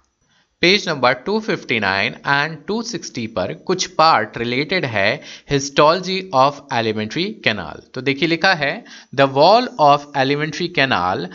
page 0.61 0.87
number 0.89 1.13
259 1.27 2.15
and 2.27 2.55
260 2.71 3.25
पर 3.35 3.53
कुछ 3.67 3.85
पार्ट 3.97 4.37
रिलेटेड 4.37 4.85
है 4.85 5.09
हिस्टोलॉजी 5.51 6.17
ऑफ़ 6.35 6.59
एलिमेंट्री 6.75 7.23
कैनाल 7.43 7.81
तो 7.93 8.01
देखिए 8.01 8.27
लिखा 8.27 8.53
है 8.53 8.71
the 9.15 9.27
wall 9.33 9.69
of 9.79 10.17
alimentary 10.17 10.67
canal 10.67 11.27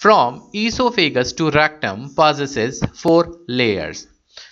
from 0.00 0.38
oesophagus 0.56 1.34
to 1.38 1.48
rectum 1.48 2.06
possesses 2.16 2.80
four 3.02 3.32
layers 3.50 4.06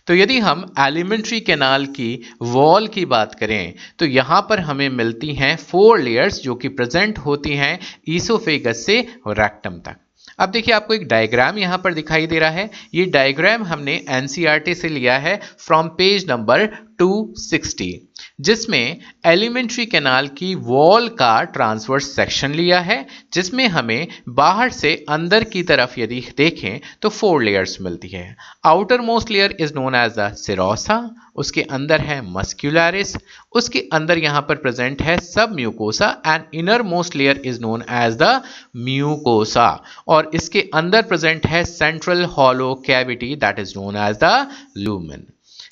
तो 0.07 0.15
यदि 0.15 0.39
हम 0.39 0.67
एलिमेंट्री 0.79 1.41
कैनाल 1.41 1.87
की 1.99 2.11
वॉल 2.43 2.89
की 2.89 3.05
बात 3.05 3.35
करें 3.35 3.75
तो 3.99 4.07
यहाँ 4.07 4.41
पर 4.49 4.61
हमें 4.61 4.89
मिलती 4.89 5.35
हैं 5.35 5.55
फोर 5.65 6.01
लेयर्स 6.01 6.41
जो 6.43 6.55
कि 6.55 6.69
प्रेजेंट 6.81 7.19
होती 7.19 7.55
हैं 7.57 7.79
ईसोफेगस 8.09 8.85
से 8.87 9.01
रेक्टम 9.29 9.79
तक। 9.81 9.97
अब 10.39 10.51
देखिए 10.51 10.75
आपको 10.75 10.95
एक 10.95 11.07
डायग्राम 11.09 11.59
यहाँ 11.59 11.79
पर 11.79 11.95
दिखाई 11.95 12.27
दे 12.27 12.39
रहा 12.39 12.51
है। 12.51 12.71
ये 12.95 13.05
डायग्राम 13.07 13.65
हमने 13.65 13.95
एनसीईआरटी 14.11 14.75
से 14.75 14.89
लिया 14.89 15.19
है 15.19 15.37
फ्रॉम 15.59 15.89
पेज 15.89 16.31
नंबर 16.31 16.67
260 17.03 17.93
जिसमें 18.39 19.01
एलिमेंट्री 19.27 19.85
कैनाल 19.87 20.29
की 20.29 20.55
वॉल 20.55 21.09
का 21.11 21.43
ट्रांसवर्स 21.45 22.15
सेक्शन 22.17 22.53
लिया 22.53 22.81
है, 22.81 23.07
जिसमें 23.33 23.67
हमें 23.69 24.07
बाहर 24.31 24.71
से 24.71 24.95
अंदर 25.09 25.45
की 25.45 25.63
तरफ़ 25.63 25.99
यदि 26.01 26.21
देखें 26.37 26.81
तो 27.03 27.09
फोर 27.09 27.43
लेयर्स 27.43 27.81
मिलती 27.81 28.09
है। 28.09 28.37
Outermost 29.01 29.31
layer 29.31 29.57
is 29.61 29.75
known 29.75 29.95
as 29.95 30.13
the 30.19 30.33
serosa, 30.37 30.99
उसके 31.37 31.63
अंदर 31.63 32.01
है 32.01 32.21
मस्क्यूलरिस, 32.33 33.17
उसके 33.53 33.81
अंदर 33.93 34.19
यहाँ 34.19 34.43
पर 34.43 34.57
प्रेजेंट 34.57 35.03
है 35.03 35.19
submucosa 35.55 36.11
and 36.27 36.45
innermost 36.85 37.17
layer 37.17 37.43
is 37.45 37.61
known 37.61 37.85
as 37.93 38.17
the 38.23 38.43
mucosa 38.79 39.69
और 40.09 40.31
इसके 40.35 40.69
अंदर 40.75 41.03
प्रेजेंट 41.05 41.47
है 41.47 41.65
central 41.67 42.25
hollow 42.37 42.75
cavity 42.87 43.35
that 43.37 43.59
is 43.59 43.79
known 43.79 43.97
as 43.99 44.19
the 44.23 44.47
lumen 44.77 45.27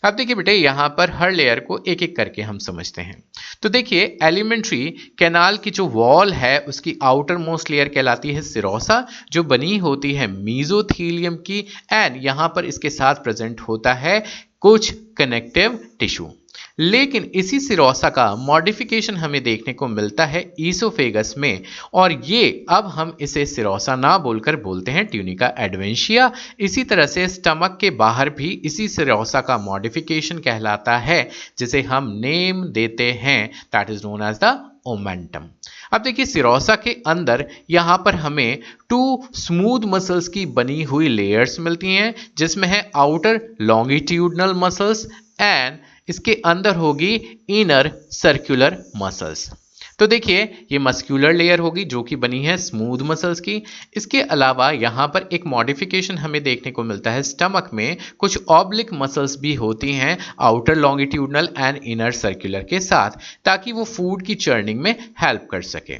अब 0.04 0.14
देखिए 0.14 0.34
बेटे, 0.36 0.52
यहाँ 0.52 0.88
पर 0.88 1.10
हर 1.10 1.30
लेयर 1.32 1.60
को 1.60 1.78
एक 1.88 2.02
एक 2.02 2.16
करके 2.16 2.42
हम 2.42 2.58
समझते 2.58 3.02
हैं। 3.02 3.22
तो 3.62 3.68
देखिए 3.68 4.18
एलिमेंट्री 4.22 4.84
कैनाल 5.18 5.56
की 5.56 5.70
जो 5.70 5.86
वॉल 5.86 6.32
है, 6.32 6.58
उसकी 6.58 6.96
आउटर 7.02 7.36
मोस्ट 7.38 7.70
लेयर 7.70 7.88
कहलाती 7.88 8.32
है 8.32 8.42
सिरोसा 8.42 9.06
जो 9.32 9.42
बनी 9.44 9.76
होती 9.78 10.12
है 10.14 10.26
मीजोथीलियम 10.26 11.36
की 11.46 11.66
एंड 11.92 12.22
यहाँ 12.24 12.48
पर 12.48 12.64
इसके 12.64 12.90
साथ 12.90 13.22
प्रेजेंट 13.24 13.60
होता 13.60 13.94
है 13.94 14.22
कुछ 14.60 14.92
कनेक्टिव 15.16 15.78
टिश्यू 16.00 16.30
लेकिन 16.78 17.30
इसी 17.34 17.58
सिरोसा 17.60 18.08
का 18.10 18.34
मॉडिफिकेशन 18.36 19.16
हमें 19.16 19.42
देखने 19.42 19.72
को 19.72 19.88
मिलता 19.88 20.24
है 20.26 20.44
ईसोफेगस 20.60 21.34
में। 21.38 21.62
और 21.94 22.12
ये 22.24 22.64
अब 22.70 22.86
हम 22.86 23.16
इसे 23.20 23.44
सिरोसा 23.46 23.96
ना 23.96 24.16
बोलकर 24.18 24.56
बोलते 24.56 24.92
हैं 24.92 25.06
ट्यूनिका 25.06 25.52
एडवेंशिया 25.58 26.30
इसी 26.60 26.84
तरह 26.84 27.06
से 27.06 27.28
स्टमक 27.28 27.78
के 27.80 27.90
बाहर 27.96 28.30
भी 28.30 28.50
इसी 28.64 28.88
सिरोसा 28.88 29.40
का 29.40 29.58
मॉडिफिकेशन 29.60 30.38
कहलाता 30.38 30.96
है, 30.98 31.28
जिसे 31.58 31.82
हम 31.82 32.12
नेम 32.16 32.64
देते 32.64 33.10
हैं। 33.14 33.50
That 33.72 33.90
is 33.90 34.06
known 34.06 34.22
as 34.22 34.38
the 34.44 34.58
omentum 34.86 35.48
अब 35.92 36.02
देखिए, 36.02 36.24
सिरोसा 36.26 36.74
के 36.76 36.90
अंदर 37.06 37.44
यहाँ 37.70 37.96
पर 38.04 38.14
हमें 38.16 38.58
टू 38.90 39.24
स्मूथ 39.34 39.80
मसल्स 39.86 40.28
की 40.28 40.44
बनी 40.48 40.82
हुई 40.82 41.08
लेयर्स 41.08 41.58
मिलती 41.60 41.94
हैं, 41.94 42.14
जिसमें 42.38 42.68
है 42.68 42.90
आउटर 42.96 43.40
लॉन्गिट्यूडनल 43.60 44.54
मसल्स 44.56 45.06
एंड 45.40 45.78
इसके 46.08 46.40
अंदर 46.46 46.76
होगी 46.76 47.14
इनर 47.50 47.92
सर्कुलर 48.12 48.82
मसल्स 48.96 49.50
तो 49.98 50.06
देखिए, 50.06 50.42
ये 50.72 50.78
मस्क्यूलर 50.78 51.32
लेयर 51.32 51.58
होगी 51.58 51.84
जो 51.84 52.02
कि 52.02 52.16
बनी 52.16 52.42
है 52.44 52.56
स्मूथ 52.56 53.02
मसल्स 53.02 53.40
की। 53.40 53.62
इसके 53.96 54.20
अलावा 54.20 54.70
यहाँ 54.70 55.06
पर 55.08 55.28
एक 55.32 55.46
मॉडिफिकेशन 55.46 56.16
हमें 56.18 56.42
देखने 56.42 56.72
को 56.72 56.82
मिलता 56.82 57.10
है। 57.10 57.22
स्टमक 57.22 57.68
में 57.74 57.96
कुछ 58.18 58.38
ऑब्लिक 58.48 58.92
मसल्स 58.92 59.38
भी 59.38 59.54
होती 59.54 59.92
हैं 59.92 60.16
outer 60.40 60.76
longitudinal 60.76 61.48
and 61.58 61.76
inner 61.76 62.10
circular 62.12 62.62
के 62.62 62.80
साथ, 62.80 63.10
ताकि 63.44 63.72
वो 63.72 63.84
फ़ूड 63.84 64.22
की 64.22 64.34
चर्निंग 64.36 64.80
में 64.80 64.94
हेल्प 65.20 65.46
कर 65.50 65.62
सके। 65.62 65.98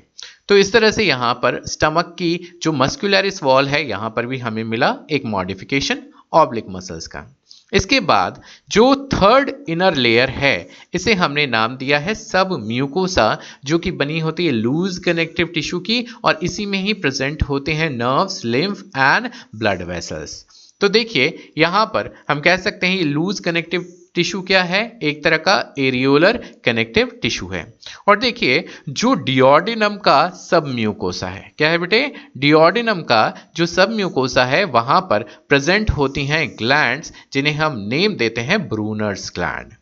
तो 0.49 0.57
इस 0.57 0.73
तरह 0.73 0.91
से 0.91 1.05
यहाँ 1.05 1.33
पर 1.35 1.61
स्टमक 1.67 2.15
की 2.19 2.59
जो 2.63 2.73
मस्क्यूलरिस 2.73 3.43
वॉल 3.43 3.69
है, 3.69 3.87
यहाँ 3.89 4.11
पर 4.11 4.27
भी 4.27 4.39
हमें 4.39 4.65
मिला 4.65 4.95
एक 5.11 5.25
मॉडिफिकेशन 5.27 6.03
ऑब्लिक 6.35 6.65
मसल्स 6.69 7.07
का। 7.07 7.27
इसके 7.73 7.99
बाद, 8.01 8.41
जो 8.71 8.95
थर्ड 9.15 9.51
इनर 9.69 9.95
लेयर 9.97 10.31
है, 10.31 10.69
इसे 10.95 11.15
हमने 11.15 11.47
नाम 11.47 11.77
दिया 11.77 11.99
है 11.99 12.15
सब 12.15 12.57
म्यूकोसा 12.63 13.27
जो 13.65 13.79
कि 13.79 13.91
बनी 13.93 14.19
होती 14.21 14.47
है 14.47 14.53
लूज 14.53 14.99
कनेक्टिव 14.99 15.47
टिश्यू 15.55 15.81
की, 15.81 16.05
और 16.25 16.39
इसी 16.43 16.67
में 16.67 16.79
ही 16.79 16.93
प्रेजेंट 16.95 17.43
होते 17.43 17.73
हैं 17.73 17.91
nerves 17.91 18.45
lymph 18.45 18.85
and 18.97 19.31
blood 19.57 19.83
vessels 19.83 20.45
तो 20.81 20.89
देखिए, 20.89 21.53
यहाँ 21.59 21.85
पर 21.87 22.15
हम 22.29 22.41
कह 22.41 22.57
सकते 22.57 22.87
हैं 22.87 22.97
ये 22.97 23.05
लूज 23.05 23.41
कनेक्टिव 23.41 23.87
टिश्यू 24.15 24.41
क्या 24.43 24.63
है? 24.63 24.99
एक 25.03 25.25
तरह 25.25 25.37
का 25.37 25.75
एरियोलर 25.79 26.37
कनेक्टिव 26.65 27.19
टिश्यू 27.23 27.49
है। 27.49 27.75
और 28.09 28.19
देखिए, 28.19 28.65
जो 28.89 29.15
डिओडिनम 29.15 29.97
का 29.97 30.29
सब 30.29 30.67
म्यूकोसा 30.67 31.27
है, 31.27 31.53
क्या 31.59 31.69
है 31.69 31.79
बेटे? 31.79 32.13
डिओडिनम 32.39 33.01
का 33.03 33.35
जो 33.57 33.67
सब 33.67 33.93
म्यूकोसा 33.93 34.45
है, 34.45 34.65
वहाँ 34.65 35.01
पर 35.01 35.23
प्रेजेंट 35.49 35.91
होती 35.91 36.27
हैं 36.27 36.49
ग्लैंड्स 36.49 37.13
जिन्हें 37.33 37.55
हम 37.55 37.79
नेम 37.79 38.17
देते 38.17 38.41
हैं 38.41 38.69
ब्रूनर्स 38.69 39.33
ग्लैंड। 39.35 39.73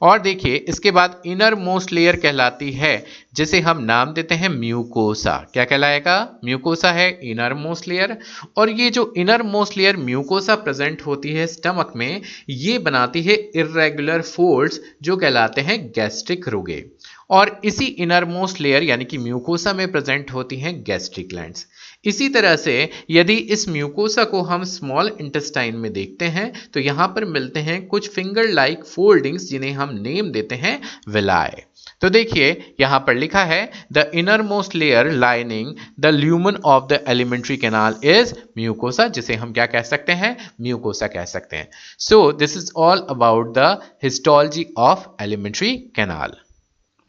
और 0.00 0.18
देखिए, 0.18 0.56
इसके 0.56 0.90
बाद 0.90 1.22
इनर 1.26 1.54
मोस्ट 1.54 1.92
लेयर 1.92 2.16
कहलाती 2.16 2.70
है, 2.72 3.04
जिसे 3.34 3.60
हम 3.60 3.82
नाम 3.84 4.12
देते 4.12 4.34
हैं 4.34 4.48
म्यूकोसा 4.48 5.36
क्या 5.52 5.64
कहलाएगा? 5.64 6.16
म्यूकोसा 6.44 6.92
है 6.92 7.10
इनर 7.30 7.54
मोस्ट 7.54 7.88
लेयर 7.88 8.16
और 8.56 8.70
ये 8.70 8.90
जो 8.90 9.12
inner 9.16 9.42
most 9.42 9.76
layer 9.76 9.96
mucosa 9.96 10.54
present 10.56 11.02
होती 11.06 11.32
है 11.32 11.46
स्टमक 11.46 11.92
में, 11.96 12.20
ये 12.48 12.78
बनाती 12.78 13.22
है 13.22 13.34
इरेगुलर 13.34 14.22
फोल्ड्स 14.22 14.80
जो 15.02 15.16
कहलाते 15.16 15.60
हैं 15.60 15.80
गैस्ट्रिक 15.88 16.48
रुगे। 16.48 16.84
और 17.30 17.60
इसी 17.64 17.84
इनर 17.84 18.24
मोस्ट 18.24 18.60
लेयर 18.60 18.82
यानी 18.82 19.04
कि 19.04 19.18
म्यूकोसा 19.18 19.72
में 19.72 19.90
प्रेजेंट 19.92 20.32
होती 20.32 20.56
हैं 20.56 20.82
गैस्ट्रिक 20.84 21.28
ग्लैंड्स 21.28 21.66
इसी 22.04 22.28
तरह 22.28 22.56
से 22.56 22.76
यदि 23.10 23.34
इस 23.54 23.68
म्यूकोसा 23.68 24.24
को 24.24 24.42
हम 24.42 24.64
स्मॉल 24.64 25.16
इंटेस्टाइन 25.20 25.76
में 25.76 25.92
देखते 25.92 26.24
हैं 26.24 26.52
तो 26.74 26.80
यहाँ 26.80 27.08
पर 27.08 27.24
मिलते 27.24 27.60
हैं 27.60 27.86
कुछ 27.86 28.10
फिंगर 28.10 28.48
लाइक 28.48 28.84
फोल्डिंग्स 28.84 29.48
जिन्हें 29.50 29.72
हम 29.72 29.94
नेम 29.98 30.30
देते 30.32 30.54
हैं 30.54 30.80
विलाय 31.08 31.62
तो 32.02 32.08
देखिए, 32.10 32.74
यहाँ 32.80 32.98
पर 33.00 33.14
लिखा 33.14 33.42
है 33.44 33.70
the 33.92 34.10
innermost 34.42 34.74
layer 34.74 35.10
lining 35.10 35.74
the 36.00 36.06
lumen 36.06 36.56
of 36.64 36.84
the 36.84 37.04
alimentary 37.08 37.56
canal 37.56 37.94
is 38.04 38.34
mucosa 38.58 39.06
जिसे 39.08 39.34
हम 39.34 39.52
क्या 39.52 39.66
कह 39.66 39.82
सकते 39.82 40.12
हैं? 40.12 40.36
म्यूकोसा 40.60 41.06
कह 41.06 41.24
सकते 41.24 41.56
हैं. 41.56 41.68
So 41.98 42.32
this 42.32 42.56
is 42.56 42.70
all 42.76 43.06
about 43.10 43.52
the 43.58 43.78
histology 44.02 44.66
of 44.78 45.06
alimentary 45.22 45.76
canal 45.96 46.36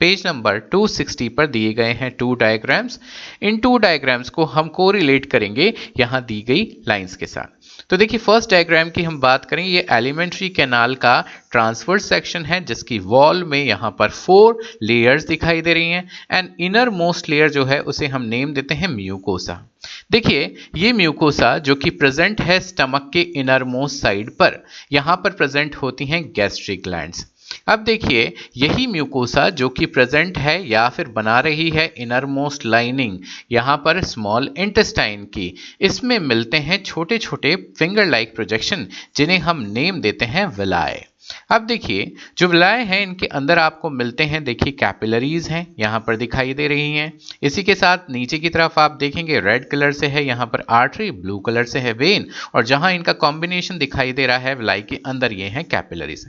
page 0.01 0.23
number 0.25 0.59
260 0.75 1.29
पर 1.29 1.47
दिए 1.47 1.73
गए 1.73 1.91
हैं 1.93 2.09
टू 2.11 2.33
डायग्राम्स 2.35 2.99
इन 3.41 3.57
टू 3.57 3.77
डायग्राम्स 3.77 4.29
को 4.29 4.45
हम 4.47 4.67
को 4.69 4.89
रिलेट 4.91 5.25
करेंगे 5.31 5.73
यहाँ 5.99 6.23
दी 6.25 6.41
गई 6.41 6.63
लाइंस 6.87 7.15
के 7.15 7.25
साथ। 7.25 7.59
तो 7.89 7.97
देखिए 7.97 8.19
फ़र्स्ट 8.19 8.51
डायग्राम 8.51 8.89
की 8.89 9.03
हम 9.03 9.19
बात 9.19 9.45
करें, 9.45 9.63
ये 9.63 9.85
एलिमेंट्री 9.91 10.49
कैनाल 10.49 10.95
का 10.95 11.13
ट्रांसफ़र 11.51 11.99
सेक्शन 11.99 12.45
है, 12.45 12.63
जिसकी 12.65 12.99
वॉल 13.01 13.43
में 13.43 13.63
यहाँ 13.63 13.95
पर 13.99 14.09
फोर 14.09 14.59
लेयर्स 14.83 15.27
दिखाई 15.27 15.61
दे 15.61 15.73
रही 15.73 15.89
हैं 15.89 16.07
एंड 16.31 16.49
इनर 16.59 16.89
मोस्ट 16.91 17.29
लेयर 17.29 17.49
जो 17.49 17.65
है, 17.65 17.79
उसे 17.81 18.07
हम 18.07 18.21
नेम 18.27 18.53
देते 18.53 18.75
हैं 18.75 18.87
म्यूकोसा 18.87 19.65
देखिए, 20.11 20.53
ये 20.77 20.91
म्यूकोसा 20.93 21.57
जो 21.59 21.75
कि 21.75 21.89
प्रेजेंट 21.91 22.41
है 22.41 22.59
स्टमक 22.59 23.09
के 23.13 23.21
इनर 23.39 23.63
मोस्ट 23.65 24.01
साइड 24.01 24.29
पर, 24.31 24.63
यहाँ 24.91 25.15
पर 25.23 25.31
प्रेजेंट 25.31 25.75
होती 25.75 26.05
हैं 26.05 26.23
गैस्ट्रिक 26.35 26.83
ग्लैंड्स 26.83 27.25
अब 27.67 27.83
देखिए, 27.83 28.33
यही 28.57 28.87
म्यूकोसा 28.87 29.49
जो 29.51 29.69
कि 29.69 29.85
प्रेजेंट 29.87 30.37
है 30.37 30.55
या 30.69 30.87
फिर 30.89 31.07
बना 31.09 31.39
रही 31.39 31.69
है 31.69 31.85
इनर 31.97 32.25
मोस्ट 32.25 32.65
लाइनिंग 32.65 33.19
यहाँ 33.51 33.77
पर 33.77 34.03
स्मॉल 34.03 34.53
इंटेस्टाइन 34.57 35.23
की। 35.25 35.53
इसमें 35.81 36.17
मिलते 36.19 36.57
हैं 36.57 36.81
छोटे 36.83 37.17
छोटे 37.17 37.55
फिंगर 37.79 38.05
लाइक 38.05 38.35
प्रोजेक्शन 38.35 38.87
जिन्हें 39.15 39.39
हम 39.39 39.61
नेम 39.69 40.01
देते 40.01 40.25
हैं 40.25 40.45
विलाय 40.57 41.05
अब 41.51 41.65
देखिए, 41.65 42.11
जो 42.37 42.47
विलाय 42.47 42.83
हैं, 42.83 43.01
इनके 43.03 43.25
अंदर 43.25 43.59
आपको 43.59 43.89
मिलते 43.89 44.23
हैं, 44.23 44.43
देखिए 44.43 44.71
कैपिलरीज 44.71 45.47
हैं, 45.47 45.65
यहाँ 45.79 45.99
पर 45.99 46.15
दिखाई 46.15 46.53
दे 46.53 46.67
रही 46.67 46.91
हैं। 46.93 47.11
इसी 47.43 47.63
के 47.63 47.75
साथ 47.75 48.09
नीचे 48.09 48.39
की 48.39 48.49
तरफ़ 48.49 48.79
आप 48.79 48.97
देखेंगे 48.99 49.39
रेड 49.39 49.69
कलर 49.69 49.91
से 49.91 50.07
है, 50.07 50.23
यहाँ 50.25 50.45
पर 50.45 50.63
आर्टरी 50.69 51.09
ब्लू 51.11 51.37
कलर 51.39 51.65
से 51.65 51.79
है 51.79 51.93
वेन 51.93 52.27
और 52.55 52.65
जहाँ 52.65 52.91
इनका 52.93 53.13
कॉम्बिनेशन 53.13 53.77
दिखाई 53.77 54.13
दे 54.13 54.25
रहा 54.25 54.37
है 54.37 54.55
विलाई 54.55 54.81
के 54.81 54.99
अंदर 55.05 55.33
ये 55.33 55.47
हैं 55.47 55.63
कैपिलरीज 55.65 56.25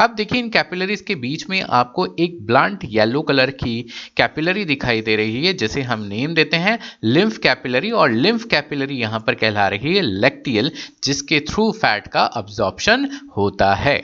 अब 0.00 0.14
देखिए, 0.14 0.38
इन 0.38 0.48
कैपिलरीज 0.48 1.00
के 1.00 1.14
बीच 1.14 1.44
में 1.50 1.60
आपको 1.60 2.06
एक 2.18 2.38
ब्लंट 2.46 2.84
येलो 2.84 3.20
कलर 3.22 3.50
की 3.52 3.80
कैपिलरी 4.16 4.64
दिखाई 4.64 5.00
दे 5.00 5.16
रही 5.16 5.44
है, 5.46 5.52
जिसे 5.54 5.82
हम 5.82 6.04
नेम 6.04 6.34
देते 6.34 6.56
हैं 6.56 6.78
लिम्फ 7.04 7.36
कैपिलरी 7.38 7.90
और 7.92 8.10
लिम्फ 8.10 8.44
कैपिलरी 8.44 8.94
यहाँ 8.94 9.20
पर 9.20 9.34
कहला 9.34 9.66
रही 9.68 9.94
है 9.96 10.02
लेक्टियल 10.02 10.70
जिसके 11.04 11.40
थ्रू 11.40 11.70
फैट 11.72 12.06
का 12.06 12.22
अब्जॉर्प्शन 12.22 13.08
होता 13.36 13.74
है। 13.74 13.98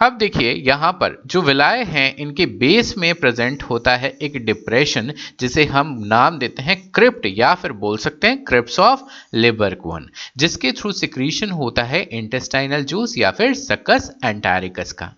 अब 0.00 0.16
देखिए, 0.18 0.52
यहाँ 0.52 0.90
पर 0.92 1.16
जो 1.26 1.40
विलाय 1.42 1.82
हैं, 1.84 2.16
इनके 2.16 2.46
बेस 2.46 2.94
में 2.98 3.14
प्रेजेंट 3.14 3.62
होता 3.62 3.94
है 3.96 4.10
एक 4.22 4.36
डिप्रेशन 4.46 5.12
जिसे 5.40 5.64
हम 5.64 5.94
नाम 6.06 6.38
देते 6.38 6.62
हैं 6.62 6.76
क्रिप्ट 6.90 7.26
या 7.28 7.54
फिर 7.54 7.72
बोल 7.74 7.98
सकते 7.98 8.26
हैं 8.26 8.42
क्रिप्स 8.44 8.78
ऑफ़ 8.80 9.02
लिबरक्वन 9.34 10.08
जिसके 10.36 10.72
थ्रू 10.72 10.92
सिक्रीशन 10.92 11.50
होता 11.52 11.82
है 11.84 12.02
इंटेस्टाइनल 12.12 12.84
जूस 12.84 13.18
या 13.18 13.30
फिर 13.30 13.54
सकस 13.54 14.10
एंटारिकस 14.24 14.92
का। 14.92 15.12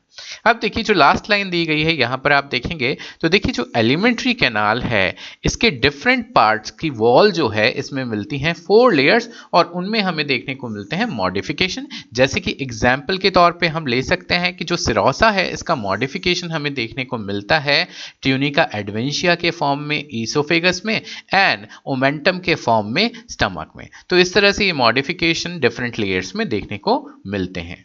अब 0.46 0.58
देखिए 0.60 0.84
जो 0.84 0.94
लास्ट 0.94 1.30
लाइन 1.30 1.50
दी 1.50 1.64
गई 1.66 1.82
है, 1.82 1.94
यहाँ 1.96 2.16
पर 2.24 2.32
आप 2.32 2.44
देखेंगे 2.44 2.96
तो 3.20 3.28
देखिए 3.28 3.52
जो 3.52 3.66
एलिमेंट्री 3.76 4.34
कैनाल 4.34 4.82
है, 4.82 5.16
इसके 5.44 5.70
डिफरेंट 5.72 6.26
पार्ट्स 6.34 6.70
की 6.70 6.90
वॉल 6.92 7.30
जो 7.32 7.48
है, 7.48 7.70
इसमें 7.72 8.04
मिलती 8.04 8.38
हैं 8.38 8.52
फोर 8.54 8.94
लेयर्स 8.94 9.28
और 9.52 9.70
उनमें 9.74 10.00
हमें 10.00 10.26
देखने 10.26 10.54
को 10.54 10.68
मिलते 10.68 10.96
हैं 10.96 11.06
मॉडिफिकेशन 11.06 11.86
जैसे 12.14 12.40
कि 12.40 12.56
एग्ज़ाम्पल 12.62 13.18
के 13.18 13.30
तौर 13.30 13.52
पे 13.60 13.68
हम 13.68 13.86
ले 13.86 14.02
सकते 14.02 14.34
हैं 14.34 14.56
कि 14.56 14.64
जो 14.64 14.76
सिरोसा 14.76 15.30
है, 15.30 15.48
इसका 15.52 15.74
मॉडिफिकेशन 15.76 16.50
हमें 16.50 16.72
देखने 16.74 17.04
को 17.04 17.18
मिलता 17.18 17.58
है 17.58 17.82
ट्यूनिका 18.22 18.68
एडवेंशिया 18.74 19.34
के 19.34 19.50
फॉर्म 19.52 19.80
में 19.80 20.04
ईसोफेगस 20.14 20.82
में 20.86 20.94
एंड 20.94 21.66
ओमेंटम 21.86 22.38
के 22.38 22.54
फॉर्म 22.56 22.92
में 22.94 23.10
स्टमक 23.30 23.72
में. 23.76 23.88
तो 24.10 24.18
इस 24.18 24.34
तरह 24.34 24.52
से 24.52 24.66
ये 24.66 24.72
मॉडिफिकेशन 24.74 25.58
डिफरेंट 25.60 25.98
लेयर्स 25.98 26.34
में 26.36 26.48
देखने 26.48 26.78
को 26.78 27.02
मिलते 27.26 27.60
हैं. 27.60 27.84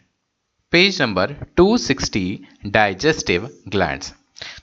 Page 0.72 1.02
number 1.02 1.34
260 1.60 2.20
digestive 2.66 3.48
glands. 3.68 4.12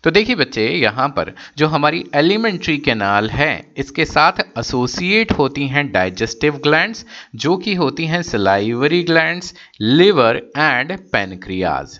तो 0.04 0.12
देखिए 0.12 0.36
बच्चे, 0.36 0.68
यहाँ 0.68 1.08
पर 1.10 1.34
जो 1.58 1.68
हमारी 1.68 2.04
एलिमेंट्री 2.16 2.78
कैनाल 2.78 3.30
है, 3.30 3.74
इसके 3.78 4.06
साथ 4.06 4.40
एसोसिएट 4.60 5.32
होती 5.32 5.68
हैं 5.68 5.92
डाइजेस्टिव 5.92 6.58
ग्लैंड्स, 6.58 7.06
जो 7.36 7.58
कि 7.58 7.76
होती 7.76 8.06
हैं 8.06 8.22
salivary 8.22 9.04
glands, 9.04 9.54
liver 9.82 10.42
and 10.58 10.98
pancreas. 11.12 12.00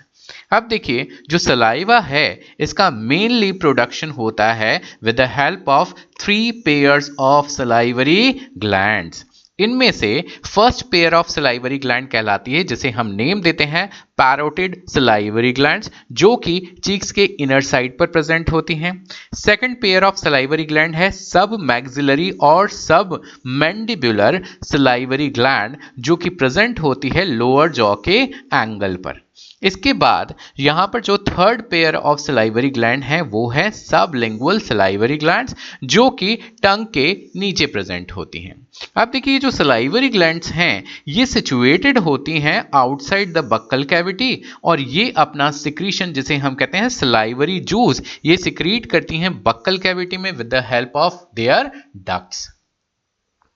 अब 0.52 0.68
देखिए, 0.68 1.08
जो 1.30 1.38
सलाइवा 1.38 2.00
है, 2.00 2.40
इसका 2.60 2.90
मेनली 2.92 3.52
प्रोडक्शन 3.52 4.10
होता 4.10 4.54
है 4.54 4.82
with 5.04 5.16
the 5.16 5.30
help 5.30 5.70
of 5.70 5.94
three 6.22 6.52
pairs 6.66 7.12
of 7.20 7.48
salivary 7.48 8.52
glands. 8.58 9.26
इनमें 9.60 9.92
से 9.92 10.10
first 10.46 10.86
pair 10.92 11.14
of 11.14 11.30
salivary 11.30 11.78
gland 11.78 12.08
कहलाती 12.10 12.54
है, 12.54 12.64
जिसे 12.64 12.90
हम 12.90 13.08
नेम 13.08 13.42
देते 13.42 13.64
हैं 13.64 13.88
पैरोटिड 14.18 14.76
सिलाईवरी 14.90 15.52
ग्लैंड 15.54 15.84
जो 16.12 16.36
कि 16.36 16.60
चीक्स 16.84 17.12
के 17.12 17.24
इनर 17.40 17.62
साइड 17.62 17.98
पर 17.98 18.08
प्रेजेंट 18.08 18.52
होती 18.52 18.76
हैं। 18.76 18.94
Second 19.36 19.82
pair 19.82 20.04
of 20.04 20.16
salivary 20.16 20.66
gland 20.66 20.96
है 20.96 21.12
सब 21.12 21.58
मैग्जिलरी 21.62 22.30
और 22.42 22.70
सब 22.70 23.22
मैंडिबुलर 23.46 24.42
सिलाईवरी 24.64 25.30
ग्लैंड 25.30 25.78
जो 26.00 26.16
कि 26.16 26.30
प्रेजेंट 26.30 26.80
होती 26.80 27.10
है 27.10 27.26
लोअर 27.26 27.72
जॉ 27.72 27.96
के 28.06 28.20
एंगल 28.22 28.96
पर। 28.96 29.27
इसके 29.62 29.94
बाद 29.96 30.34
यहाँ 30.60 30.86
पर 30.94 31.02
जो 31.02 31.18
third 31.20 31.62
pair 31.70 31.96
of 31.96 32.20
salivary 32.20 32.70
gland 32.70 33.04
है, 33.04 33.22
वो 33.22 33.50
है 33.50 33.70
सब 33.72 34.12
लिंगुअल 34.16 34.60
सलाइवरी 34.60 35.18
ग्लैंड्स 35.18 35.56
जो 35.86 36.10
कि 36.12 36.36
टंग 36.64 36.86
के 36.94 37.12
नीचे 37.36 37.66
प्रेजेंट 37.66 38.12
होती 38.12 38.42
हैं। 38.42 38.56
अब 38.96 39.10
देखिए 39.12 39.40
जो 39.40 39.52
सलाइवरी 39.52 40.10
ग्लैंड्स 40.10 40.52
हैं, 40.52 40.84
ये 41.08 41.26
सिचुएटेड 41.26 41.98
होती 42.00 42.40
हैं 42.40 42.58
आउटसाइड 42.76 43.34
द 43.34 43.46
बक्कल 43.54 43.84
कैविटी 43.86 44.42
और 44.64 44.82
ये 44.82 45.12
अपना 45.18 45.52
सिक्रीशन 45.54 46.14
जिसे 46.14 46.36
हम 46.38 46.56
कहते 46.56 46.78
हैं 46.78 46.90
सलाइवरी 46.90 47.60
जूस 47.62 48.02
ये 48.26 48.38
सिक्रीट 48.38 48.86
करती 48.92 49.18
हैं 49.18 49.34
बक्कल 49.44 49.78
कैविटी 49.78 50.18
में 50.18 50.32
with 50.32 50.48
the 50.48 50.64
help 50.66 50.96
of 50.98 51.24
their 51.36 51.72
ducts 52.10 52.48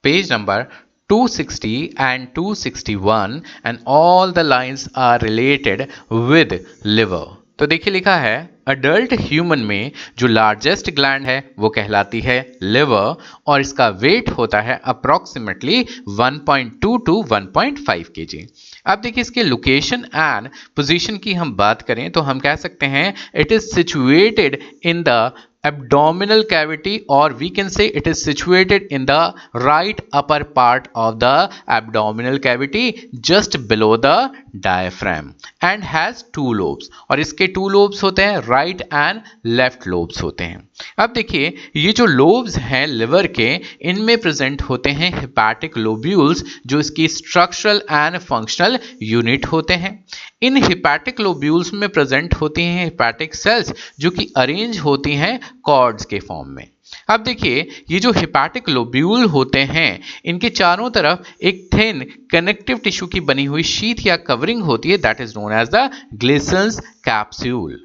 page 0.04 0.32
number 0.34 0.66
260 1.12 1.94
and 1.98 2.34
261 2.36 3.44
and 3.64 3.80
all 3.86 4.32
the 4.32 4.44
lines 4.46 4.88
are 4.96 5.20
related 5.20 5.88
with 6.10 6.54
liver. 6.86 7.26
तो 7.60 7.66
देखिए 7.68 7.94
लिखा 7.94 8.16
है 8.18 8.38
अडल्ट 8.68 9.14
ह्यूमन 9.22 9.60
में 9.60 9.92
जो 10.20 10.28
लार्जेस्ट 10.28 10.90
ग्लैंड 10.96 11.26
है, 11.26 11.54
वो 11.60 11.70
कहलाती 11.70 12.20
है 12.22 12.38
लिवर 12.64 13.16
और 13.48 13.62
इसका 13.62 13.88
वेट 14.04 14.30
होता 14.38 14.62
है 14.62 14.80
अप्रोक्सीमेटली 14.86 15.84
1.2 16.20 16.98
टू 17.06 17.22
1.5 17.34 18.10
केजी 18.16 18.46
अब 18.86 19.02
देखिए 19.02 19.22
इसके 19.22 19.44
लोकेशन 19.44 20.06
एंड 20.16 20.50
पोजीशन 20.76 21.18
की 21.18 21.34
हम 21.34 21.56
बात 21.56 21.82
करें 21.82 22.10
तो 22.12 22.22
हम 22.22 22.40
कह 22.40 22.56
सकते 22.56 22.86
हैं 22.96 23.14
it 23.36 23.52
is 23.52 23.70
situated 23.74 24.60
in 24.84 25.04
the 25.08 25.32
abdominal 25.64 26.44
cavity 26.44 27.06
or 27.08 27.30
we 27.34 27.50
can 27.50 27.70
say 27.70 27.88
it 27.88 28.08
is 28.08 28.24
situated 28.24 28.84
in 28.90 29.06
the 29.06 29.34
right 29.54 30.00
upper 30.12 30.44
part 30.44 30.88
of 30.96 31.20
the 31.20 31.52
abdominal 31.68 32.40
cavity 32.40 33.10
just 33.20 33.68
below 33.68 33.96
the 33.96 34.32
diaphragm 34.58 35.28
and 35.64 35.84
has 35.84 36.24
two 36.34 36.52
lobes 36.54 36.90
और 37.10 37.20
इसके 37.20 37.48
two 37.48 37.68
lobes 37.70 38.04
होते 38.04 38.22
हैं 38.22 38.38
right 38.48 38.82
and 38.84 39.22
left 39.46 39.88
lobes 39.88 40.22
होते 40.24 40.44
हैं। 40.44 40.70
अब 41.00 41.14
देखिए, 41.14 41.54
ये 41.76 41.92
जो 41.92 42.06
लोब्स 42.06 42.58
हैं 42.58 42.86
लिवर 42.88 43.28
के, 43.30 43.50
इनमें 43.82 44.18
प्रेजेंट 44.18 44.62
होते 44.62 44.90
हैं 44.90 45.12
हिपैटिक 45.20 45.78
लोब्यूल्स 45.78 46.44
जो 46.68 46.80
इसकी 46.80 47.08
स्ट्रक्चरल 47.08 47.82
एंड 47.92 48.18
फंक्शनल 48.18 48.80
यूनिट 49.04 49.46
होते 49.46 49.74
हैं। 49.74 49.94
इन 50.42 50.58
हिपैटिक 50.58 51.20
लोब्यूल्स 51.20 51.74
में 51.74 51.88
प्रेजेंट 51.90 52.34
होती 52.34 52.64
हैं 52.64 52.84
हिपैटिक 52.84 53.36
सेल्स 53.36 53.74
जो 54.00 54.10
कि 54.10 54.32
अरेंज 54.38 54.80
होती 54.80 55.16
हैं 55.16 55.40
कॉर्ड्स 55.64 56.06
के 56.06 56.20
फॉर्म 56.20 56.50
में। 56.50 56.68
अब 57.10 57.24
देखिए, 57.24 57.68
ये 57.92 58.00
जो 58.00 58.12
हिपैटिक 58.12 58.70
लोब्यूल 58.70 59.24
होते 59.26 59.60
हैं, 59.60 60.00
इनके 60.26 60.50
चारों 60.50 60.90
तरफ़ 60.90 61.20
एक 61.42 61.70
थिन 61.74 62.06
कनेक्टिव 62.32 62.78
टिश्यू 62.78 63.08
की 63.08 63.20
बनी 63.22 63.46
हुई 63.46 63.64
शीट 63.64 64.06
या 64.08 64.16
कवरिंग 64.28 64.64
होती 64.64 64.92
है 64.92 64.98
that 64.98 65.22
is 65.22 65.38
known 65.40 65.54
as 65.54 65.70
the 65.70 65.90
Glisson's 66.16 66.80
capsule 67.06 67.80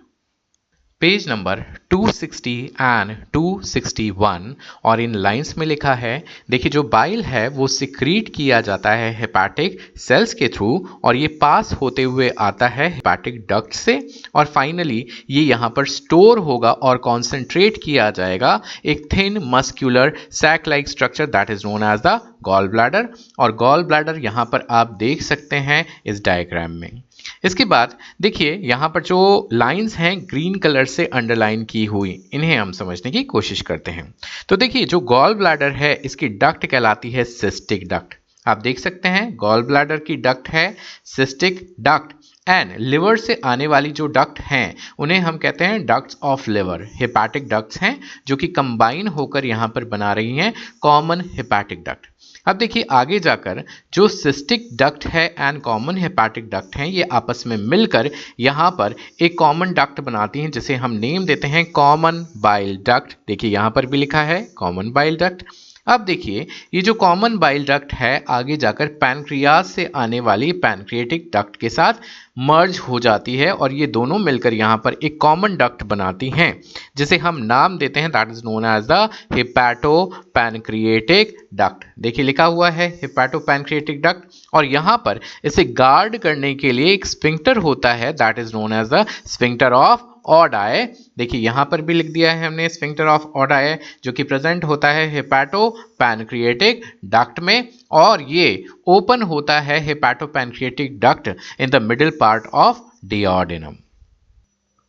page 1.02 1.28
number 1.28 1.60
260 1.94 2.52
and 2.80 3.10
261 3.36 4.44
और 4.84 5.00
इन 5.00 5.14
लाइंस 5.14 5.52
में 5.58 5.64
लिखा 5.66 5.94
है, 5.94 6.22
देखिए 6.50 6.70
जो 6.70 6.82
बाइल 6.84 7.22
है, 7.22 7.46
वो 7.48 7.66
सिक्रीट 7.66 8.28
किया 8.34 8.60
जाता 8.60 8.92
है 8.92 9.12
हेपाटिक 9.18 9.78
सेल्स 9.98 10.32
के 10.34 10.48
थ्रू 10.48 10.68
और 11.04 11.16
ये 11.16 11.26
पास 11.40 11.72
होते 11.72 12.02
हुए 12.02 12.28
आता 12.38 12.68
है 12.68 12.88
हेपाटिक 12.94 13.40
डक्ट 13.50 13.72
से 13.72 13.98
और 14.34 14.46
फाइनली 14.46 15.04
ये 15.30 15.42
यहाँ 15.42 15.70
पर 15.76 15.86
स्टोर 15.86 16.38
होगा 16.38 16.72
और 16.72 16.96
कॉन्सेंट्रेट 16.98 17.80
किया 17.84 18.10
जाएगा 18.10 18.60
एक 18.84 19.06
thin 19.12 19.38
muscular 19.46 20.12
sac 20.32 20.68
like 20.68 20.88
structure 20.88 21.26
that 21.26 21.50
is 21.50 21.66
known 21.66 21.82
as 21.92 22.00
the 22.06 22.20
gall 22.42 22.68
bladder 22.68 23.08
और 23.38 23.54
गॉल 23.56 23.84
ब्लैडर 23.84 24.18
यहाँ 24.18 24.44
पर 24.44 24.66
आप 24.70 24.96
देख 24.98 25.22
सकते 25.22 25.56
हैं 25.68 25.84
इस 26.06 26.24
डायग्राम 26.24 26.70
में। 26.70 27.02
इसके 27.44 27.64
बाद 27.64 27.96
देखिए, 28.22 28.54
यहाँ 28.62 28.88
पर 28.88 29.02
जो 29.02 29.48
लाइंस 29.52 29.96
हैं 29.96 30.16
ग्रीन 30.22 30.54
कलर 30.58 30.84
से 30.86 31.06
अंडरलाइन 31.06 31.64
की 31.64 31.84
हुई, 31.84 32.20
इन्हें 32.32 32.56
हम 32.56 32.72
समझने 32.72 33.10
की 33.10 33.22
कोशिश 33.24 33.60
करते 33.62 33.90
हैं। 33.90 34.12
तो 34.48 34.56
देखिए, 34.56 34.84
जो 34.84 35.00
गॉल 35.00 35.34
ब्लैडर 35.34 35.72
है, 35.72 35.94
इसकी 35.94 36.28
डक्ट 36.28 36.66
कहलाती 36.66 37.10
है 37.10 37.24
सिस्टिक 37.24 37.88
डक्ट 37.88 38.14
आप 38.46 38.58
देख 38.58 38.78
सकते 38.78 39.08
हैं 39.08 39.34
गॉल 39.36 39.62
ब्लैडर 39.62 39.98
की 39.98 40.16
डक्ट 40.16 40.48
है 40.48 40.74
सिस्टिक 41.06 41.60
डक्ट 41.80 42.12
एंड 42.46 42.74
लिवर 42.78 43.16
से 43.16 43.40
आने 43.44 43.66
वाली 43.66 43.90
जो 43.90 44.06
डक्ट 44.06 44.40
हैं, 44.40 44.74
उन्हें 44.98 45.18
हम 45.18 45.36
कहते 45.36 45.64
हैं 45.64 45.84
ducts 45.86 46.18
of 46.22 46.50
liver 46.50 46.86
hepatic 46.94 47.48
ducts 47.48 47.80
हैं, 47.80 47.98
जो 48.26 48.36
कि 48.36 48.46
कंबाइन 48.48 49.08
होकर 49.08 49.44
यहाँ 49.44 49.68
पर 49.68 49.84
बना 49.84 50.12
रही 50.12 50.36
हैं 50.36 50.52
कॉमन 50.82 51.24
हिपैटिक 51.32 51.82
डक्ट 51.84 52.06
अब 52.46 52.56
देखिए, 52.56 52.82
आगे 52.90 53.18
जाकर 53.20 53.62
जो 53.94 54.06
सिस्टिक 54.08 54.68
डक्ट 54.74 55.06
है 55.06 55.26
एंड 55.38 55.60
कॉमन 55.62 55.96
हेपाटिक 55.98 56.48
डक्ट 56.50 56.76
हैं, 56.76 56.86
ये 56.86 57.02
आपस 57.12 57.42
में 57.46 57.56
मिलकर 57.58 58.10
यहाँ 58.40 58.70
पर 58.70 58.94
एक 59.20 59.38
कॉमन 59.38 59.72
डक्ट 59.72 60.00
बनाती 60.00 60.40
हैं, 60.40 60.50
जिसे 60.50 60.74
हम 60.76 60.92
नेम 60.96 61.26
देते 61.26 61.48
हैं 61.48 61.64
कॉमन 61.72 62.26
बाइल 62.38 62.76
डक्ट 62.86 63.16
देखिए, 63.28 63.50
यहाँ 63.50 63.70
पर 63.70 63.86
भी 63.86 63.96
लिखा 63.96 64.22
है 64.22 64.42
कॉमन 64.56 64.92
बाइल 64.92 65.16
डक्ट 65.16 65.44
अब 65.86 66.04
देखिए, 66.04 66.46
ये 66.74 66.82
जो 66.82 66.94
कॉमन 66.94 67.36
बाइल 67.38 67.64
डक्ट 67.64 67.92
है, 67.94 68.24
आगे 68.28 68.56
जाकर 68.56 68.86
पैनक्रियाज 69.00 69.64
से 69.64 69.90
आने 69.96 70.20
वाली 70.20 70.50
पैनक्रिएटिक 70.58 71.30
डक्ट 71.34 71.56
के 71.56 71.68
साथ 71.68 71.94
मर्ज 72.38 72.78
हो 72.78 72.98
जाती 73.00 73.36
है 73.36 73.50
और 73.52 73.72
ये 73.72 73.86
दोनों 73.88 74.18
मिलकर 74.18 74.54
यहाँ 74.54 74.76
पर 74.84 74.96
एक 75.04 75.18
कॉमन 75.20 75.56
डक्ट 75.56 75.82
बनाती 75.82 76.28
हैं, 76.30 76.60
जिसे 76.96 77.16
हम 77.18 77.36
नाम 77.44 77.78
देते 77.78 78.00
हैं 78.00 78.10
that 78.10 78.30
is 78.30 78.42
known 78.44 78.64
as 78.66 78.86
the 78.90 79.08
hepatopancreatic 80.34 81.36
duct 81.54 81.84
देखिए, 81.98 82.24
लिखा 82.24 82.44
हुआ 82.44 82.70
है 82.70 82.88
हिपैटो 83.02 83.38
पैनक्रिएटिक 83.40 84.02
डक्ट 84.02 84.44
और 84.52 84.64
यहाँ 84.66 84.96
पर 85.06 85.20
इसे 85.44 85.64
गार्ड 85.76 86.16
करने 86.18 86.54
के 86.54 86.72
लिए 86.72 86.92
एक 86.92 87.06
स्पिंक्टर 87.06 87.56
होता 87.58 87.92
है 87.94 88.12
that 88.14 88.38
is 88.38 88.52
known 88.56 88.72
as 88.72 88.88
the 88.88 89.04
sphincter 89.26 89.72
of 89.74 90.00
Oddi 90.26 90.84
देखिए, 91.18 91.40
यहाँ 91.40 91.64
पर 91.70 91.80
भी 91.82 91.94
लिख 91.94 92.10
दिया 92.12 92.32
है 92.32 92.46
हमने 92.46 92.68
स्फिंक्टर 92.68 93.06
ऑफ़ 93.06 93.26
ऑडाए 93.38 93.78
जो 94.04 94.12
कि 94.12 94.22
प्रेजेंट 94.24 94.64
होता 94.64 94.90
है 94.90 95.08
हेपाटो 95.10 95.68
पैनक्रिएटिक 95.98 96.82
डक्ट 97.14 97.40
में, 97.40 97.68
और 97.92 98.22
ये 98.22 98.64
ओपन 98.88 99.22
होता 99.32 99.60
है 99.60 99.80
hepatopancreatic 100.36 101.00
duct 101.00 101.28
in 101.28 101.70
the 101.70 101.82
middle 101.82 102.10
part 102.20 102.46
of 102.54 102.80
duodenum 103.06 103.76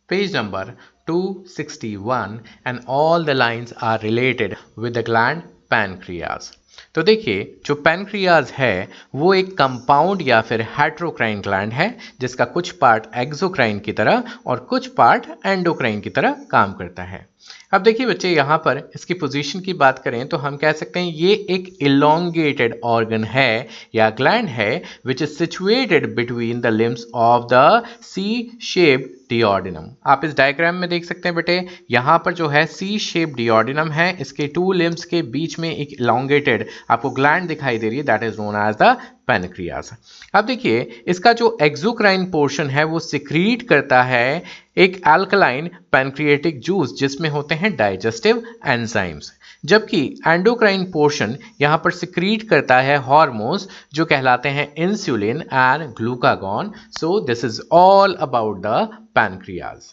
Page 0.08 0.30
number 0.32 0.60
261 1.06 2.36
and 2.64 2.80
all 2.88 3.24
the 3.24 3.34
lines 3.34 3.74
are 3.88 3.98
related 3.98 4.54
with 4.76 4.94
the 4.94 5.02
gland 5.02 5.42
pancreas. 5.70 6.46
तो 6.94 7.02
देखिए, 7.02 7.60
जो 7.66 7.74
पेनक्रियाज 7.74 8.50
है, 8.50 8.88
वो 9.14 9.34
एक 9.34 9.56
कंपाउंड 9.58 10.22
या 10.22 10.40
फिर 10.40 10.62
हेट्रोक्राइन 10.78 11.40
ग्लैंड 11.40 11.72
है, 11.72 11.98
जिसका 12.20 12.44
कुछ 12.44 12.70
पार्ट 12.70 13.06
एक्सोक्राइन 13.16 13.78
की 13.78 13.92
तरह 13.92 14.22
और 14.46 14.58
कुछ 14.58 14.86
पार्ट 14.86 15.26
एंडोक्राइन 15.46 16.00
की 16.00 16.10
तरह 16.10 16.36
काम 16.50 16.72
करता 16.72 17.02
है। 17.02 17.26
अब 17.72 17.82
देखिए 17.82 18.06
बच्चे, 18.06 18.30
यहाँ 18.30 18.56
पर 18.58 18.78
इसकी 18.94 19.14
पोजीशन 19.14 19.60
की 19.60 19.72
बात 19.74 19.98
करें 19.98 20.26
तो 20.28 20.36
हम 20.36 20.56
कह 20.56 20.72
सकते 20.74 21.00
हैं 21.00 21.12
ये 21.14 21.32
एक 21.50 21.68
इलोंगेटेड 21.82 22.78
ऑर्गन 22.86 23.24
है 23.26 23.68
या 23.94 24.08
ग्लैंड 24.12 24.48
है 24.48 24.70
which 25.06 25.22
is 25.22 25.30
situated 25.30 26.14
between 26.16 26.60
the 26.60 26.66
limbs 26.68 27.06
of 27.16 27.46
the 27.52 27.82
C 28.04 28.58
shape 28.64 29.14
duodenum 29.30 29.88
आप 30.06 30.24
इस 30.24 30.34
डायग्राम 30.36 30.74
में 30.74 30.88
देख 30.90 31.04
सकते 31.04 31.28
हैं 31.28 31.34
बेटे, 31.36 31.64
यहाँ 31.90 32.18
पर 32.24 32.34
जो 32.34 32.46
है 32.48 32.64
सी 32.66 32.98
शेप 32.98 33.34
डिओडिनम 33.36 33.90
है, 33.92 34.16
इसके 34.20 34.46
टू 34.48 34.72
लिम्स 34.72 35.04
के 35.04 35.20
बीच 35.30 35.58
में 35.58 35.70
एक 35.70 35.92
इलोंगेटेड 35.92 36.66
आपको 36.90 37.10
ग्लैंड 37.10 37.48
दिखाई 37.48 37.78
दे 37.78 37.88
रही 37.88 37.98
है 37.98 38.04
that 38.04 38.22
is 38.24 38.40
known 38.40 38.56
as 38.58 38.76
the 38.76 38.96
pancreas 39.28 39.90
अब 40.34 40.44
देखिए, 40.46 40.80
इसका 41.06 41.32
जो 41.32 41.56
एक्सोक्राइन 41.62 42.24
पोर्शन 42.30 42.70
है, 42.70 42.84
वो 42.84 42.98
सिक्रीट 43.00 43.68
करता 43.68 44.02
है 44.02 44.42
एक 44.78 44.96
एल्कलाइन 45.08 45.68
पैनक्रिएटिक 45.92 46.60
जूस 46.60 46.94
जिसमें 46.98 47.28
होते 47.30 47.54
हैं 47.54 47.74
डाइजेस्टिव 47.76 48.42
एंजाइम्स 48.66 49.32
जबकि 49.64 50.00
एंडोक्राइन 50.26 50.84
पोर्शन 50.92 51.36
यहाँ 51.60 51.78
पर 51.84 51.90
सिक्रीट 51.90 52.48
करता 52.48 52.80
है 52.80 52.96
हार्मोन्स 53.04 53.68
जो 53.94 54.04
कहलाते 54.04 54.48
हैं 54.48 54.72
insulin 54.84 55.42
and 55.42 55.88
glucagon 55.94 56.72
so 57.00 57.18
this 57.26 57.44
is 57.44 57.60
all 57.74 58.14
about 58.20 58.60
the 58.62 58.88
pancreas 59.14 59.92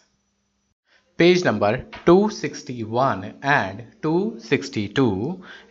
page 1.18 1.46
number 1.46 1.78
261 2.08 3.24
and 3.44 3.80
262 4.06 5.06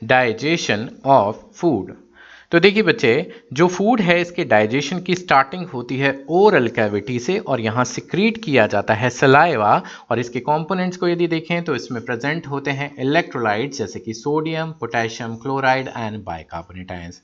digestion 0.03 0.89
of 1.05 1.43
food 1.53 1.93
तो 2.55 2.59
देखिए 2.59 2.83
बच्चे, 2.83 3.31
जो 3.53 3.67
फ़ूड 3.67 4.01
है 4.01 4.19
इसके 4.21 4.43
डाइजेशन 4.43 4.99
की 4.99 5.15
स्टार्टिंग 5.15 5.65
होती 5.67 5.97
है 5.97 6.11
ओरल 6.29 6.67
कैविटी 6.67 7.17
से 7.19 7.37
और 7.37 7.61
यहाँ 7.61 7.83
सिक्रीट 7.85 8.37
किया 8.43 8.67
जाता 8.67 8.93
है 8.93 9.09
सलाइवा 9.09 9.71
और 10.11 10.19
इसके 10.19 10.39
कंपोनेंट्स 10.39 10.97
को 10.97 11.07
यदि 11.07 11.27
देखें 11.27 11.63
तो 11.63 11.75
इसमें 11.75 12.03
प्रेजेंट 12.05 12.47
होते 12.47 12.71
हैं 12.71 12.91
इलेक्ट्रोलाइट्स 12.99 13.77
जैसे 13.77 13.99
कि 13.99 14.13
sodium 14.13 14.71
potassium 14.71 15.35
chloride 15.35 15.87
and 15.87 16.23
bicarbonate 16.23 16.91
ions 16.91 17.21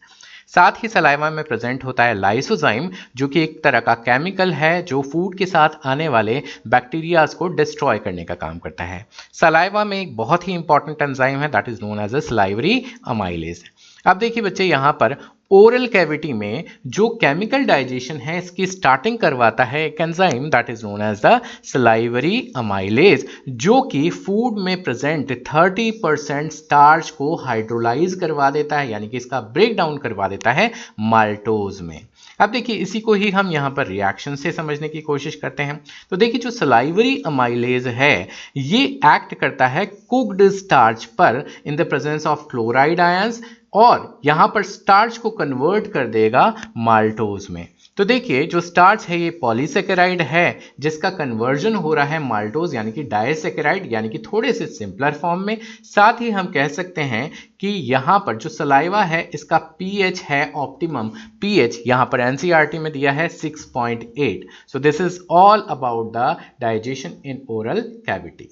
साथ 0.56 0.84
ही 0.84 0.88
सलाइवा 0.88 1.30
में 1.30 1.44
प्रेजेंट 1.44 1.84
होता 1.84 2.04
है 2.04 2.14
लाइसोजाइम 2.14 2.90
जो 3.18 3.28
कि 3.28 3.44
एक 3.44 3.64
तरह 3.64 3.80
का 3.80 3.94
केमिकल 4.02 4.52
है 4.54 4.82
जो 4.84 5.02
फ़ूड 5.02 5.38
के 5.38 5.46
साथ 5.46 5.86
आने 5.86 6.08
वाले 6.08 6.42
बैक्टीरियाज 6.68 7.34
को 7.34 7.48
डिस्ट्रॉय 7.48 8.00
करने 8.00 8.24
का 8.24 8.36
काम 8.36 8.58
करता 8.60 8.84
है। 8.84 9.06
सलाइवा 9.34 9.84
में 9.84 10.02
एक 10.02 10.16
बहुत 10.16 10.48
ही 10.48 10.54
इंपॉर्टेंट 10.54 11.02
एंजाइम 11.02 11.40
है 11.40 11.48
that 11.48 11.70
is 11.70 11.80
known 11.82 12.00
as 12.00 12.16
a 12.16 12.20
salivary 12.20 12.84
amylase 13.08 13.64
अब 14.06 14.18
देखिए 14.18 14.44
बच्चे, 14.44 14.66
यहाँ 14.66 14.92
पर 14.94 15.16
ओरल 15.52 15.86
कैविटी 15.88 16.32
में 16.34 16.64
जो 16.88 17.08
केमिकल 17.22 17.64
डाइजेशन 17.66 18.18
है, 18.18 18.38
इसकी 18.38 18.66
स्टार्टिंग 18.66 19.18
करवाता 19.20 19.64
है 19.64 19.84
एक 19.86 20.00
enzyme 20.02 20.50
that 20.50 20.70
is 20.70 20.86
known 20.86 21.02
as 21.02 21.22
the 21.26 21.40
salivary 21.64 22.40
amylase 22.58 23.26
जो 23.50 23.82
कि 23.84 24.10
फ़ूड 24.10 24.60
में 24.60 24.84
प्रेजेंट 24.84 25.32
30 25.46 25.92
परसेंट 26.04 26.52
स्टार्च 26.52 27.10
को 27.10 27.36
हाइड्रोलाइज 27.36 28.16
करवा 28.16 28.50
देता 28.50 28.80
है, 28.80 28.90
यानी 28.92 29.08
कि 29.08 29.18
इसका 29.18 29.42
ब्रेक 29.42 29.76
डाउन 29.78 29.98
करवा 29.98 30.28
देता 30.28 30.52
है 30.52 30.72
माल्टोज 31.00 31.82
में। 31.82 32.00
अब 32.40 32.52
देखिए, 32.52 32.76
इसी 32.78 33.00
को 33.00 33.14
ही 33.14 33.30
हम 33.32 33.52
यहाँ 33.52 33.70
पर 33.70 33.88
रिएक्शन 33.88 34.36
से 34.36 34.52
समझने 34.52 34.88
की 34.90 35.02
कोशिश 35.02 35.36
करते 35.36 35.64
हैं। 35.64 35.80
तो 36.12 36.18
देखिए, 36.18 36.42
जो 36.42 36.52
सलाइवरी 36.52 37.22
अमाइलेज 37.26 37.88
है, 37.88 38.28
ये 38.58 38.84
एक्ट 38.86 39.34
करता 39.34 39.68
है 39.68 39.86
कुकड 39.86 40.50
स्टार्च 40.52 41.06
पर 41.18 41.46
in 41.66 41.76
the 41.76 41.90
presence 41.90 42.28
of 42.28 42.48
chloride 42.52 43.00
ions 43.02 43.42
और 43.74 44.20
यहाँ 44.26 44.48
पर 44.48 44.64
स्टार्च 44.64 45.18
को 45.18 45.30
कन्वर्ट 45.30 45.88
कर 45.88 46.08
देगा 46.08 46.54
माल्टोज 46.78 47.48
में। 47.50 47.68
तो 47.98 48.06
देखिए, 48.06 48.46
जो 48.46 48.62
स्टार्च 48.62 49.06
है, 49.08 49.20
ये 49.20 49.30
पॉलीसेकेराइड 49.32 50.22
है, 50.22 50.60
जिसका 50.80 51.10
कन्वर्जन 51.10 51.76
हो 51.76 51.94
रहा 51.94 52.06
है 52.06 52.20
माल्टोज 52.20 52.76
यानी 52.76 52.92
कि 52.92 53.04
डायसेकेराइड 53.04 53.92
यानी 53.94 54.10
कि 54.10 54.18
थोड़े 54.18 54.54
से 54.54 54.66
सिंपलर 54.68 55.12
फॉर्म 55.12 55.42
में। 55.42 55.58
साथ 55.86 56.22
ही 56.22 56.30
हम 56.30 56.48
कह 56.52 56.68
सकते 56.68 57.02
हैं 57.04 57.32
कि 57.60 57.68
यहाँ 57.68 58.18
पर 58.20 58.38
जो 58.38 58.50
सलाइवा 58.50 59.04
है, 59.04 59.22
इसका 59.34 59.58
पीएच 59.58 60.22
है 60.22 60.52
ऑप्टिमम 60.56 61.10
पीएच 61.42 61.82
यहाँ 61.88 62.06
पर 62.06 62.22
एनसीईआरटी 62.22 62.80
में 62.80 62.92
दिया 62.94 63.12
है 63.12 63.28
6.8 63.30 64.48
so 64.68 64.80
this 64.80 65.02
is 65.02 65.20
all 65.32 65.66
about 65.70 66.12
the 66.14 66.36
digestion 66.62 67.22
in 67.26 67.46
oral 67.50 67.82
cavity 68.06 68.50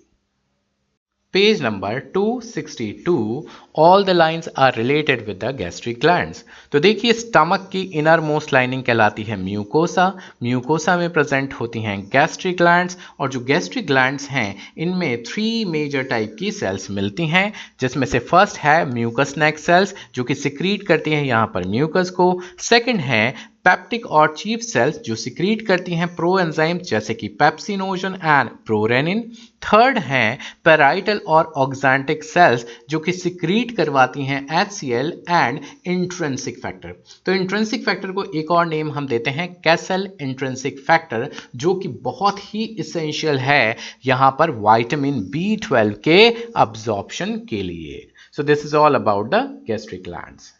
page 1.33 1.61
number 1.61 2.01
262 2.17 3.43
all 3.75 4.03
the 4.03 4.09
lines 4.09 4.49
are 4.57 4.75
related 4.75 5.27
with 5.27 5.39
the 5.43 5.55
gastric 5.55 5.99
glands 5.99 6.43
तो 6.71 6.79
देखिए 6.79 7.13
स्टमक 7.13 7.69
की 7.71 7.81
इनर 7.81 8.19
मोस्ट 8.19 8.53
लाइनिंग 8.53 8.83
कहलाती 8.83 9.23
है 9.23 9.37
म्यूकोसा 9.43 10.07
म्यूकोसा 10.43 10.97
में 10.97 11.13
प्रेजेंट 11.13 11.53
होती 11.53 11.81
हैं 11.81 11.99
गैस्ट्रिक 12.05 12.57
ग्लैंड्स 12.57 12.97
और 13.19 13.29
जो 13.29 13.39
गैस्ट्रिक 13.39 13.87
ग्लैंड्स 13.87 14.29
हैं, 14.29 14.55
इनमें 14.77 15.23
थ्री 15.23 15.65
मेजर 15.65 16.03
टाइप 16.03 16.35
की 16.39 16.51
सेल्स 16.51 16.89
मिलती 16.91 17.27
हैं, 17.27 17.53
जिसमें 17.81 18.07
से 18.07 18.19
फ़र्स्ट 18.19 18.57
है 18.57 18.93
म्यूकस 18.93 19.33
नेक 19.37 19.59
सेल्स 19.59 19.95
जो 20.15 20.23
कि 20.23 20.35
सिक्रीट 20.35 20.83
करती 20.83 21.11
हैं 21.11 21.23
यहाँ 21.23 21.51
पर 21.53 21.67
म्यूकस 21.67 22.09
को. 22.09 22.41
सेकेंड 22.59 22.99
है 22.99 23.35
पेप्टिक 23.65 24.05
और 24.05 24.33
चीफ 24.37 24.59
सेल्स 24.59 24.97
जो 24.99 25.15
सिक्रीट 25.15 25.65
करती 25.67 25.95
हैं 25.95 26.07
प्रो 26.15 26.37
एंजाइम 26.39 26.77
जैसे 26.89 27.13
कि 27.13 27.27
पेप्सिनोजन 27.27 28.13
एंड 28.15 28.49
प्रोरेनिन 28.65 29.21
थर्ड 29.63 29.97
हैं 29.97 30.37
पेराइटल 30.65 31.17
और 31.27 31.51
ऑक्जेंटिक 31.57 32.23
सेल्स 32.23 32.65
जो 32.89 32.99
कि 32.99 33.11
सिक्रीट 33.11 33.75
करवाती 33.77 34.23
हैं 34.25 34.41
एच 34.61 34.83
एंड 35.29 35.59
इंट्रेंसिक 35.87 36.61
फैक्टर 36.61 36.95
तो 37.25 37.31
इंट्रेंसिक 37.31 37.85
फैक्टर 37.85 38.11
को 38.11 38.23
एक 38.39 38.51
और 38.51 38.65
नेम 38.65 38.91
हम 38.91 39.07
देते 39.07 39.29
हैं 39.29 39.53
कैसल 39.61 40.09
इंट्रेंसिक 40.21 40.79
फैक्टर 40.79 41.29
जो 41.55 41.75
कि 41.75 41.87
बहुत 42.03 42.39
ही 42.43 42.63
इसेंशियल 42.79 43.37
है 43.39 43.77
यहाँ 44.05 44.35
पर 44.39 44.49
वाइटामिन 44.49 45.21
बी 45.29 45.55
ट्वेल्व 45.67 45.95
के 46.03 46.19
अब्जॉर्प्शन 46.55 47.37
के 47.49 47.61
लिए। 47.63 48.07
So 48.31 48.43
this 48.43 48.65
is 48.65 48.75
all 48.75 48.95
about 48.95 49.29
the 49.29 49.63
gastric 49.67 50.03
glands 50.03 50.53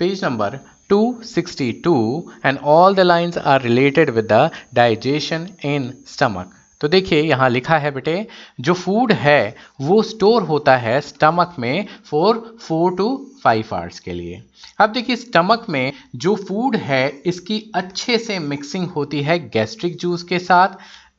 page 0.00 0.24
number 0.24 0.60
262 0.90 2.32
and 2.44 2.58
all 2.58 2.94
the 2.94 3.04
lines 3.04 3.36
are 3.36 3.60
related 3.60 4.10
with 4.10 4.28
the 4.28 4.50
digestion 4.74 5.48
in 5.64 5.92
stomach. 6.06 6.56
तो 6.80 6.88
देखिए, 6.88 7.22
यहाँ 7.22 7.48
लिखा 7.50 7.78
है 7.78 7.90
बेटे, 7.90 8.26
जो 8.60 8.74
फ़ूड 8.74 9.12
है, 9.12 9.56
वो 9.80 10.02
स्टोर 10.02 10.42
होता 10.42 10.76
है 10.76 11.00
स्टमक 11.00 11.54
में 11.58 11.86
for 12.04 12.56
four 12.60 12.96
to 12.96 13.26
five 13.44 13.64
hours 13.72 14.00
के 14.00 14.12
लिए। 14.12 14.42
अब 14.78 14.92
देखिए 14.92 15.16
स्टमक 15.16 15.66
में 15.68 15.92
जो 16.16 16.34
फ़ूड 16.34 16.76
है, 16.76 17.08
इसकी 17.26 17.72
अच्छे 17.74 18.18
से 18.18 18.38
मिक्सिंग 18.38 18.88
होती 18.88 19.22
है 19.22 19.38
गैस्ट्रिक 19.48 19.96
जूस 19.96 20.22
के 20.22 20.38
साथ 20.38 20.68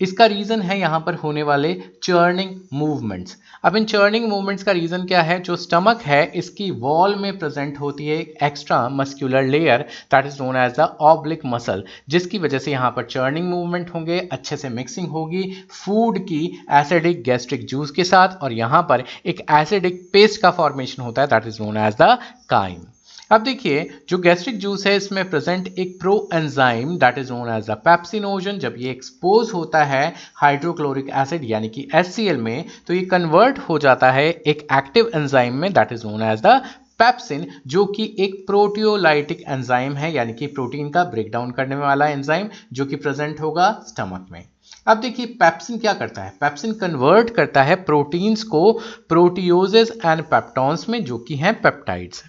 इसका 0.02 0.26
रीज़न 0.26 0.62
है 0.62 0.80
यहाँ 0.80 1.00
पर 1.06 1.16
होने 1.16 1.44
वाले 1.44 1.74
चर्निंग 2.04 2.56
मूवमेंट्स 2.74 3.38
अब 3.66 3.76
इन 3.76 3.86
चर्निंग 3.86 4.28
मूवमेंट्स 4.30 4.64
का 4.64 4.72
रीज़न 4.72 5.06
क्या 5.06 5.22
है? 5.22 5.40
जो 5.42 5.56
स्टमक 5.56 6.02
है, 6.02 6.26
इसकी 6.36 6.70
वॉल 6.74 7.16
में 7.16 7.38
प्रेजेंट 7.40 7.80
होती 7.80 8.08
है 8.08 8.18
एक 8.18 8.34
extra 8.44 8.78
muscular 8.92 9.44
layer 9.46 9.82
that 10.12 10.26
is 10.26 10.42
known 10.44 10.56
as 10.58 10.72
the 10.80 10.88
oblique 11.02 11.42
muscle 11.46 11.84
जिसकी 12.10 12.40
वजह 12.40 12.60
से 12.60 12.72
यहाँ 12.72 12.92
पर 12.92 13.04
चर्निंग 13.06 13.50
मूवमेंट 13.50 13.94
होंगे, 13.94 14.20
अच्छे 14.32 14.58
से 14.58 14.70
मिक्सिंग 14.70 15.08
होगी 15.10 15.44
फ़ूड 15.72 16.20
की 16.28 16.46
एसिडिक 16.72 17.24
गैस्ट्रिक 17.24 17.66
जूस 17.68 17.92
के 17.92 18.04
साथ, 18.04 18.42
और 18.44 18.54
यहाँ 18.54 18.82
पर 18.90 19.04
एक 19.26 19.46
एसिडिक 19.52 20.10
पेस्ट 20.14 20.42
का 20.42 20.52
फॉर्मेशन 20.52 21.04
होता 21.04 21.22
है 21.22 21.28
that 21.28 21.48
is 21.48 21.62
known 21.64 21.78
as 21.78 21.96
the 22.02 22.18
chyme 22.50 22.84
अब 23.32 23.44
देखिए, 23.44 23.89
जो 24.10 24.17
गैस्ट्रिक 24.17 24.58
जूस 24.60 24.86
है, 24.88 24.96
इसमें 24.96 25.30
प्रेजेंट 25.30 25.67
एक 25.80 25.96
pro 26.00 26.15
enzyme 26.34 26.98
that 26.98 27.17
is 27.17 27.32
known 27.34 27.50
as 27.50 27.70
a 27.70 27.76
pepsinogen 27.76 28.58
जब 28.60 28.76
ये 28.78 28.89
एक्सपोज 28.91 29.52
होता 29.54 29.84
है 29.84 30.13
हाइड्रोक्लोरिक 30.36 31.10
एसिड 31.15 31.44
यानी 31.44 31.70
कि 31.70 31.88
HCl 31.96 32.38
में 32.39 32.65
तो 32.88 32.94
ये 32.94 33.02
कन्वर्ट 33.06 33.60
हो 33.60 33.78
जाता 33.80 34.12
है 34.12 34.28
एक 34.30 34.67
एक्टिव 34.74 35.12
एंजाइम 35.15 35.56
में 35.56 35.72
that 35.74 35.91
is 35.91 36.06
known 36.08 36.22
as 36.22 36.41
the 36.41 36.62
pepsin 37.00 37.46
जो 37.67 37.86
कि 37.86 38.15
एक 38.20 38.36
प्रोटियोलाइटिक 38.48 39.41
एंजाइम 39.41 39.94
है, 39.94 40.12
यानी 40.13 40.34
कि 40.34 40.48
प्रोटीन 40.48 40.89
का 40.89 41.04
ब्रेकडाउन 41.06 41.52
करने 41.52 41.76
वाला 41.76 42.08
एंजाइम 42.08 42.50
जो 42.74 42.86
कि 42.86 42.96
प्रेजेंट 42.96 43.39
होगा 43.41 43.72
स्टमक 43.88 44.28
में। 44.32 44.44
अब 44.88 45.00
देखिए 45.00 45.26
पेप्सिन 45.39 45.78
क्या 45.78 45.94
करता 45.94 46.24
है? 46.24 46.34
पेप्सिन 46.41 46.74
कन्वर्ट 46.74 47.30
करता 47.30 47.63
है 47.63 47.76
प्रोटीन्स 47.86 48.44
को 48.44 48.72
प्रोटियोजेस 49.10 49.91
एंड 50.06 50.22
पेप्टॉन्स 50.26 50.88
में, 50.89 51.04
जो 51.04 51.17
कि 51.17 51.36
हैं 51.36 51.54
पेप्टाइड्स 51.62 52.24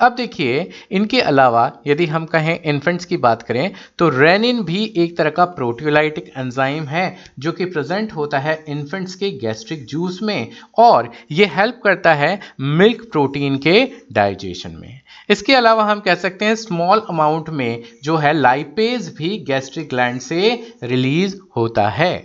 अब 0.00 0.14
देखिए, 0.14 0.68
इनके 0.90 1.20
अलावा 1.22 1.70
यदि 1.86 2.06
हम 2.06 2.24
कहें 2.26 2.60
इन्फेंट्स 2.60 3.04
की 3.04 3.16
बात 3.18 3.42
करें 3.42 3.70
तो 3.98 4.08
रेनिन 4.10 4.62
भी 4.62 4.84
एक 4.96 5.16
तरह 5.18 5.30
का 5.30 5.44
प्रोटियोलाइटिक 5.44 6.32
एंजाइम 6.36 6.84
है, 6.84 7.16
जो 7.38 7.52
कि 7.52 7.64
प्रेजेंट 7.64 8.12
होता 8.12 8.38
है 8.38 8.64
इन्फेंट्स 8.68 9.14
के 9.14 9.30
गैस्ट्रिक 9.38 9.84
जूस 9.86 10.18
में, 10.22 10.50
और 10.78 11.10
ये 11.30 11.46
हेल्प 11.46 11.80
करता 11.84 12.14
है 12.14 12.38
मिल्क 12.60 13.08
प्रोटीन 13.12 13.58
के 13.58 13.88
डाइजेशन 14.12 14.76
में। 14.80 15.00
इसके 15.30 15.54
अलावा 15.54 15.84
हम 15.84 16.00
कह 16.00 16.14
सकते 16.16 16.44
हैं 16.44 16.54
स्मॉल 16.54 17.02
अमाउंट 17.10 17.48
में 17.50 17.82
जो 18.02 18.16
है 18.16 18.32
लाइपेज 18.32 19.08
भी 19.18 19.36
गैस्ट्रिक 19.46 19.88
ग्लैंड 19.88 20.20
से 20.20 20.40
रिलीज़ 20.82 21.36
होता 21.56 21.88
है। 21.88 22.16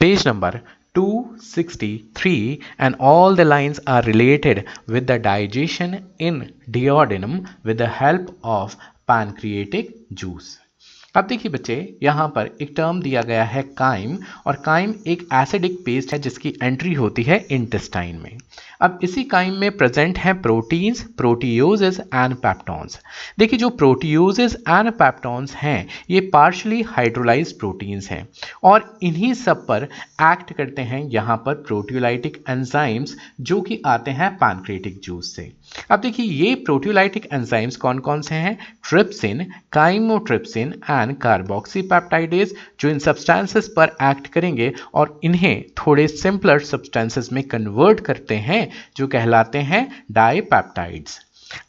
Page 0.00 0.26
number 0.28 0.60
263 0.94 2.60
and 2.78 2.94
all 2.96 3.34
the 3.34 3.44
lines 3.44 3.80
are 3.86 4.02
related 4.02 4.66
with 4.86 5.06
the 5.06 5.18
digestion 5.18 6.10
in 6.18 6.52
duodenum 6.70 7.46
with 7.62 7.78
the 7.78 7.86
help 7.86 8.36
of 8.42 8.76
pancreatic 9.06 9.94
juice 10.12 10.58
अब 11.14 11.26
देखिए 11.26 11.50
बच्चे, 11.52 11.74
यहाँ 12.02 12.26
पर 12.28 12.50
एक 12.62 12.72
टर्म 12.76 13.00
दिया 13.02 13.22
गया 13.22 13.44
है 13.44 13.62
काइम 13.78 14.18
और 14.46 14.56
काइम 14.56 14.94
एक 15.06 15.26
एसिडिक 15.34 15.78
पेस्ट 15.84 16.12
है 16.12 16.18
जिसकी 16.18 16.52
एंट्री 16.62 16.92
होती 16.94 17.22
है 17.22 17.38
इंटेस्टाइन 17.50 18.16
में। 18.16 18.36
अब 18.80 18.98
इसी 19.02 19.24
काइम 19.24 19.54
में 19.54 19.76
प्रेजेंट 19.76 20.18
हैं 20.18 20.40
प्रोटीन्स 20.42 21.02
प्रोटीओजेस 21.16 21.98
एंड 22.00 22.34
पैप्टॉन्स 22.34 22.98
देखिए 23.38 23.58
जो 23.58 23.68
प्रोटीओजेस 23.70 24.54
एंड 24.58 24.90
पैप्टॉन्स 24.92 25.54
हैं, 25.54 25.86
ये 26.10 26.20
पार्शली 26.32 26.80
हाइड्रोलाइज 26.88 27.52
प्रोटीन्स 27.58 28.10
हैं 28.10 28.26
और 28.62 28.98
इन्हीं 29.02 29.32
सब 29.34 29.66
पर 29.66 29.88
एक्ट 30.22 30.52
करते 30.52 30.82
हैं 30.82 31.02
यहाँ 31.02 31.36
पर 31.36 31.54
प्रोटियोलाइटिक 31.62 32.42
एंजाइम्स 32.48 33.16
जो 33.40 33.60
कि 33.60 33.82
आते 33.86 34.10
हैं 34.10 34.34
पैनक्रेटिक 34.36 35.00
जूस 35.04 35.34
से। 35.36 35.52
अब 35.90 36.00
देखिए, 36.00 36.26
ये 36.26 36.54
प्रोटियोलाइटिक 36.54 37.28
एंजाइम्स 37.32 37.76
कौन 37.76 37.98
कौन 37.98 38.22
से 38.22 38.34
हैं? 38.34 38.56
ट्रिप्सिन 38.88 39.44
काइमोट्रिप्सिन 39.72 40.74
एंड 40.90 41.16
कार्बोक्सीपेप्टाइडेज 41.18 42.54
जो 42.80 42.88
इन 42.88 42.98
सब्सटेंसेस 42.98 43.68
पर 43.76 43.96
एक्ट 44.02 44.26
करेंगे 44.26 44.72
और 44.94 45.18
इन्हें 45.24 45.64
थोड़े 45.78 46.06
सिंपलर 46.08 46.58
सब्सटेंसेस 46.64 47.32
में 47.32 47.42
कन्वर्ट 47.48 48.00
करते 48.00 48.34
हैं, 48.36 48.68
जो 48.96 49.06
कहलाते 49.06 49.58
हैं 49.58 49.88
डाईपेप्टाइड्स 50.12 51.20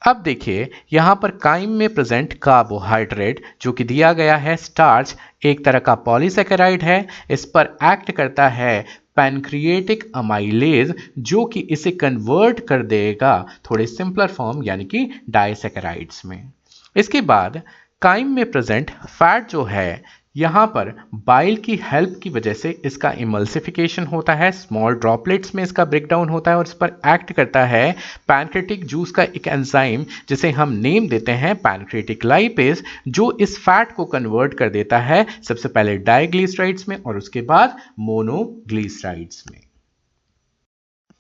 अब 0.08 0.22
देखिए, 0.24 0.70
यहाँ 0.94 1.16
पर 1.22 1.32
काइम 1.44 1.70
में 1.70 1.94
प्रेजेंट 1.94 2.34
कार्बोहाइड्रेट 2.34 3.42
जो 3.62 3.72
कि 3.72 3.84
दिया 3.84 4.12
गया 4.14 4.36
है 4.38 4.56
स्टार्च 4.58 5.16
एक 5.46 5.64
तरह 5.66 5.80
का 5.80 5.96
पॉलीसेकेराइड 5.96 6.84
है, 6.84 7.08
इस 7.32 7.46
पर 7.46 7.78
एक्ट 7.84 8.12
करता 8.12 8.48
है 8.50 8.86
पैनक्रिएटिक 9.15 10.12
अमाइलेज, 10.15 10.95
जो 11.19 11.45
कि 11.45 11.60
इसे 11.60 11.91
कन्वर्ट 11.91 12.67
कर 12.67 12.84
देगा 12.84 13.47
थोड़े 13.71 13.88
सिंपलर 13.88 14.28
फॉर्म, 14.28 14.63
यानी 14.63 14.86
कि 14.86 15.10
डायसेकेराइड्स 15.30 16.26
में। 16.26 16.52
इसके 16.95 17.21
बाद, 17.21 17.62
काइम 18.02 18.36
में 18.36 18.52
प्रेजेंट 18.52 18.91
फैट 18.91 19.47
जो 19.50 19.63
है 19.63 20.04
यहाँ 20.36 20.67
पर 20.67 20.94
बाइल 21.13 21.58
की 21.58 21.80
हेल्प 21.84 22.20
की 22.24 22.30
वजह 22.30 22.54
से 22.54 22.82
इसका 22.86 23.12
इमल्सिफिकेशन 23.12 24.06
होता 24.06 24.34
है 24.34 24.52
स्मॉल 24.52 24.96
ड्रॉपलेट्स 24.96 25.56
में 25.56 25.63
इसका 25.63 25.86
ब्रेकडाउन 25.86 26.30
होता 26.30 26.52
है 26.52 26.58
और 26.58 26.67
इस 26.67 26.74
पर 26.74 26.88
एक्ट 27.08 27.32
करता 27.32 27.65
है 27.65 27.91
पैनक्रेटिक 28.28 28.86
जूस 28.86 29.12
का 29.12 29.24
एक 29.24 29.48
एंजाइम 29.48 30.06
जिसे 30.30 30.52
हम 30.52 30.72
नेम 30.72 31.08
देते 31.08 31.32
हैं 31.32 31.56
पैनक्रेटिक 31.56 32.26
लाइपेज 32.26 32.84
जो 33.08 33.38
इस 33.41 33.58
फैट 33.60 33.91
को 33.91 34.06
कन्वर्ट 34.06 34.54
कर 34.54 34.70
देता 34.70 35.00
है 35.00 35.26
सबसे 35.48 35.70
पहले 35.70 35.98
डाइग्लिसराइड्स 35.98 36.89
में 36.89 36.98
और 37.04 37.17
उसके 37.17 37.41
बाद 37.41 37.78
मोनोग्लिसराइड्स 38.00 39.44
में। 39.52 39.60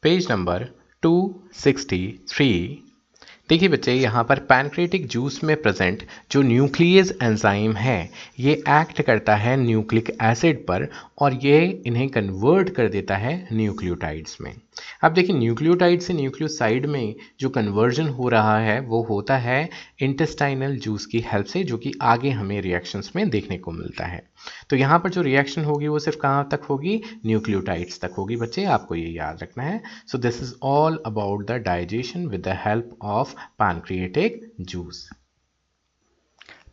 पेज 0.03 0.31
नंबर 0.31 0.67
263 1.03 2.90
देखिए 3.51 3.69
बच्चे, 3.69 3.93
यहाँ 3.93 4.23
पर 4.23 4.39
पैनक्रेटिक 4.49 5.07
जूस 5.07 5.43
में 5.43 5.55
प्रेजेंट 5.61 6.03
जो 6.31 6.41
न्यूक्लियस 6.41 7.11
एंजाइम 7.23 7.73
है, 7.75 8.09
ये 8.39 8.53
एक्ट 8.53 9.01
करता 9.01 9.35
है 9.35 9.55
न्यूक्लिक 9.57 10.15
एसिड 10.21 10.65
पर 10.67 10.87
और 11.19 11.33
ये 11.43 11.59
इन्हें 11.85 12.07
कन्वर्ट 12.09 12.69
कर 12.69 12.87
देता 12.89 13.17
है 13.17 13.35
न्यूक्लियोटाइड्स 13.53 14.37
में। 14.41 14.53
अब 15.03 15.13
देखिए, 15.13 15.35
न्यूक्लियोटाइड 15.35 16.01
से 16.01 16.13
न्यूक्लियोसाइड 16.13 16.85
में 16.85 17.15
जो 17.39 17.49
कन्वर्जन 17.49 18.07
हो 18.09 18.29
रहा 18.29 18.57
है, 18.59 18.79
वो 18.79 19.01
होता 19.03 19.37
है 19.37 19.69
इंटेस्टाइनल 19.99 20.77
जूस 20.77 21.05
की 21.05 21.19
हेल्प 21.27 21.45
से, 21.45 21.63
जो 21.63 21.77
कि 21.77 21.91
आगे 22.01 22.29
हमें 22.29 22.61
रिएक्शंस 22.61 23.11
में 23.15 23.29
देखने 23.29 23.57
को 23.57 23.71
मिलता 23.71 24.05
है। 24.05 24.23
तो 24.69 24.75
यहाँ 24.75 24.99
पर 24.99 25.09
जो 25.09 25.21
रिएक्शन 25.21 25.65
होगी, 25.65 25.87
वो 25.87 25.99
सिर्फ़ 25.99 26.19
कहाँ 26.19 26.47
तक 26.51 26.63
होगी? 26.63 27.01
न्यूक्लियोटाइड्स 27.25 27.99
तक 28.01 28.15
होगी 28.17 28.35
बच्चे, 28.35 28.65
आपको 28.65 28.95
ये 28.95 29.07
याद 29.07 29.39
रखना 29.43 29.63
है। 29.63 29.81
So 30.07 30.17
this 30.17 30.41
is 30.41 30.53
all 30.63 31.01
about 31.05 31.45
the 31.47 31.51
digestion 31.51 32.27
with 32.27 32.41
the 32.41 32.57
help 32.65 32.97
of 33.01 33.33
pancreatic 33.59 34.41
juice 34.61 35.09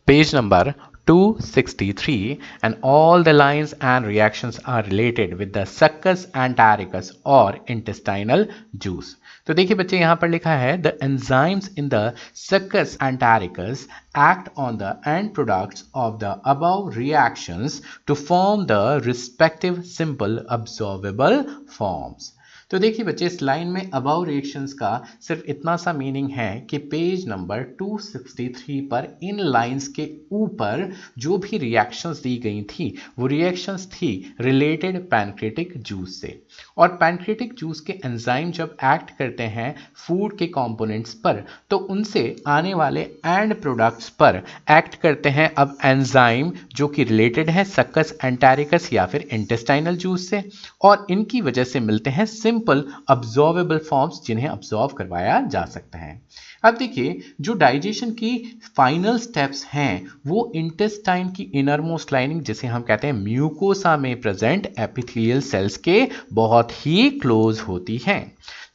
page 0.07 0.35
number 0.35 0.73
263 1.08 2.40
and 2.62 2.78
all 2.82 3.22
the 3.22 3.32
lines 3.32 3.74
and 3.80 4.06
reactions 4.06 4.58
are 4.64 4.82
related 4.84 5.38
with 5.38 5.52
the 5.52 5.64
succus 5.64 6.26
entericus 6.34 7.10
or 7.24 7.58
intestinal 7.66 8.46
juice 8.78 9.14
तो 9.46 9.54
देखिए 9.54 9.76
बच्चे 9.76 9.98
यहां 9.98 10.16
पर 10.16 10.28
लिखा 10.28 10.52
है 10.58 10.76
the 10.82 10.92
enzymes 11.02 11.70
in 11.78 11.88
the 11.88 12.12
succus 12.34 12.96
entericus 13.02 13.86
act 14.16 14.48
on 14.64 14.76
the 14.78 14.90
end 15.12 15.34
products 15.34 15.84
of 15.94 16.18
the 16.20 16.32
above 16.44 16.96
reactions 16.96 17.80
to 18.06 18.14
form 18.14 18.66
the 18.66 19.00
respective 19.06 19.84
simple 19.84 20.38
absorbable 20.56 21.42
forms 21.78 22.32
तो 22.71 22.79
देखिए 22.79 23.05
बच्चे, 23.05 23.25
इस 23.25 23.41
लाइन 23.41 23.67
में 23.67 23.89
अबाउ 23.91 24.23
रिएक्शंस 24.23 24.73
का 24.73 24.89
सिर्फ़ 25.21 25.43
इतना 25.49 25.75
सा 25.75 25.91
मीनिंग 25.93 26.29
है 26.31 26.49
कि 26.69 26.77
पेज 26.77 27.27
नंबर 27.27 27.63
263 27.81 28.79
पर 28.91 29.07
इन 29.23 29.39
लाइंस 29.41 29.87
के 29.89 30.07
ऊपर 30.31 30.91
जो 31.17 31.37
भी 31.37 31.57
रिएक्शंस 31.57 32.21
दी 32.21 32.35
गई 32.37 32.61
थी, 32.63 32.93
वो 33.19 33.27
रिएक्शंस 33.27 33.87
थी 33.93 34.35
रिलेटेड 34.41 34.99
पैनक्रेटिक 35.09 35.73
जूस 35.77 36.19
से। 36.21 36.41
और 36.77 36.87
पैनक्रेटिक 36.95 37.53
जूस 37.53 37.79
के 37.79 37.93
एंजाइम 38.05 38.51
जब 38.51 38.75
एक्ट 38.83 39.09
करते 39.17 39.43
हैं 39.47 39.73
फ़ूड 39.97 40.37
के 40.37 40.47
कंपोनेंट्स 40.49 41.13
पर 41.23 41.43
तो 41.69 41.77
उनसे 41.89 42.23
आने 42.47 42.73
वाले 42.73 43.01
एंड 43.25 43.55
प्रोडक्ट्स 43.61 44.09
पर 44.19 44.41
एक्ट 44.71 44.95
करते 44.95 45.29
हैं 45.29 45.49
अब 45.55 45.77
एंजाइम 45.85 46.51
जो 46.75 46.87
कि 46.87 47.03
रिलेटेड 47.03 47.49
है 47.49 47.63
सक्कस 47.65 48.17
एंटेरिकस 48.23 48.89
या 48.93 49.05
फिर 49.05 49.27
इंटेस्टाइनल 49.31 49.95
जूस 49.97 50.29
से। 50.29 50.43
और 50.81 51.05
इनकी 51.09 51.41
वजह 51.41 51.63
से 51.63 51.79
मिलते 51.79 52.09
हैं 52.09 52.25
सिम 52.27 52.58
सिंपल 52.59 52.83
अब्जॉर्वेबल 53.09 53.77
फॉर्म्स 53.77 54.21
जिन्हें 54.25 54.47
अब्जॉर्व 54.47 54.93
करवाया 54.93 55.39
जा 55.41 55.63
सकता 55.65 55.99
है। 55.99 56.21
अब 56.63 56.77
देखिए, 56.77 57.19
जो 57.41 57.53
डाइजेशन 57.53 58.11
की 58.11 58.59
फाइनल 58.77 59.17
स्टेप्स 59.17 59.65
हैं, 59.65 60.07
वो 60.27 60.51
इंटेस्टाइन 60.55 61.29
की 61.29 61.43
इनरमोस्ट 61.43 62.13
लाइनिंग 62.13 62.41
जिसे 62.41 62.67
हम 62.67 62.81
कहते 62.81 63.07
हैं 63.07 63.13
म्यूकोसा 63.13 63.97
में 63.97 64.21
प्रेजेंट 64.21 64.73
एपिथेलियल 64.79 65.41
सेल्स 65.41 65.77
के 65.77 66.07
बहुत 66.33 66.71
ही 66.85 67.09
क्लोज 67.09 67.59
होती 67.59 67.97
हैं। 68.07 68.21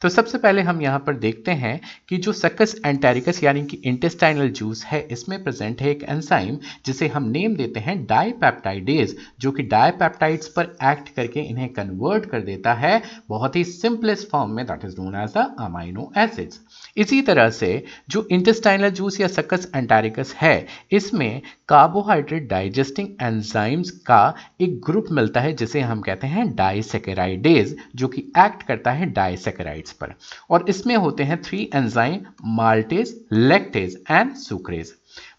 तो 0.01 0.09
सबसे 0.09 0.37
पहले 0.37 0.61
हम 0.61 0.81
यहाँ 0.81 0.99
पर 0.99 1.15
देखते 1.17 1.51
हैं 1.53 1.79
कि 2.09 2.17
जो 2.17 2.31
सकस 2.33 2.75
एंटेरिकस 2.85 3.43
यानी 3.43 3.63
कि 3.65 3.77
इंटेस्टाइनल 3.85 4.49
जूस 4.51 4.83
है, 4.85 5.01
इसमें 5.11 5.43
प्रेजेंट 5.43 5.81
है 5.81 5.89
एक 5.89 6.03
एंजाइम 6.03 6.57
जिसे 6.85 7.07
हम 7.07 7.29
नेम 7.29 7.55
देते 7.55 7.79
हैं 7.79 7.97
डाईपेप्टाइडेज 8.05 9.15
जो 9.39 9.51
कि 9.51 9.63
डाईपेप्टाइड्स 9.65 10.47
पर 10.49 10.75
एक्ट 10.83 11.09
करके 11.15 11.39
इन्हें 11.41 11.69
कन्वर्ट 11.73 12.25
कर 12.25 12.41
देता 12.41 12.73
है। 12.73 13.01
बहुत 13.29 13.55
ही 13.55 13.63
सिंपलेस्ट 13.63 14.29
फॉर्म 14.29 14.51
में 14.51 14.65
that 14.65 14.85
is 14.85 14.95
known 15.01 15.15
as 15.15 15.33
the 15.37 15.45
amino 15.59 16.11
acids 16.17 16.59
इसी 16.97 17.21
तरह 17.21 17.49
से 17.51 17.83
जो 18.09 18.27
इंटेस्टाइनल 18.31 18.89
जूस 18.91 19.19
या 19.21 19.27
सकस 19.29 19.69
एंटेरिकस 19.75 20.33
है, 20.37 20.65
इसमें 20.91 21.41
कार्बोहाइड्रेट 21.69 22.47
डाइजेस्टिंग 22.49 23.07
एंजाइम्स 23.21 23.89
का 24.07 24.33
एक 24.61 24.79
ग्रुप 24.81 25.05
मिलता 25.11 25.41
है, 25.41 25.53
जिसे 25.53 25.81
हम 25.81 26.01
कहते 26.01 26.27
हैं 26.27 26.47
डाइसेकेराइडेज 26.55 27.75
जो 27.95 28.07
कि 28.07 28.21
एक्ट 28.37 28.63
करता 28.63 28.91
है 28.91 29.05
डाइसेकेराइड्स 29.13 29.91
पर। 29.93 30.13
और 30.49 30.65
इसमें 30.69 30.95
होते 30.95 31.23
हैं 31.23 31.41
three 31.41 31.63
enzyme 31.75 32.21
maltase 32.55 33.15
lactase 33.31 34.03
and 34.11 34.33
sucrase 34.35 34.93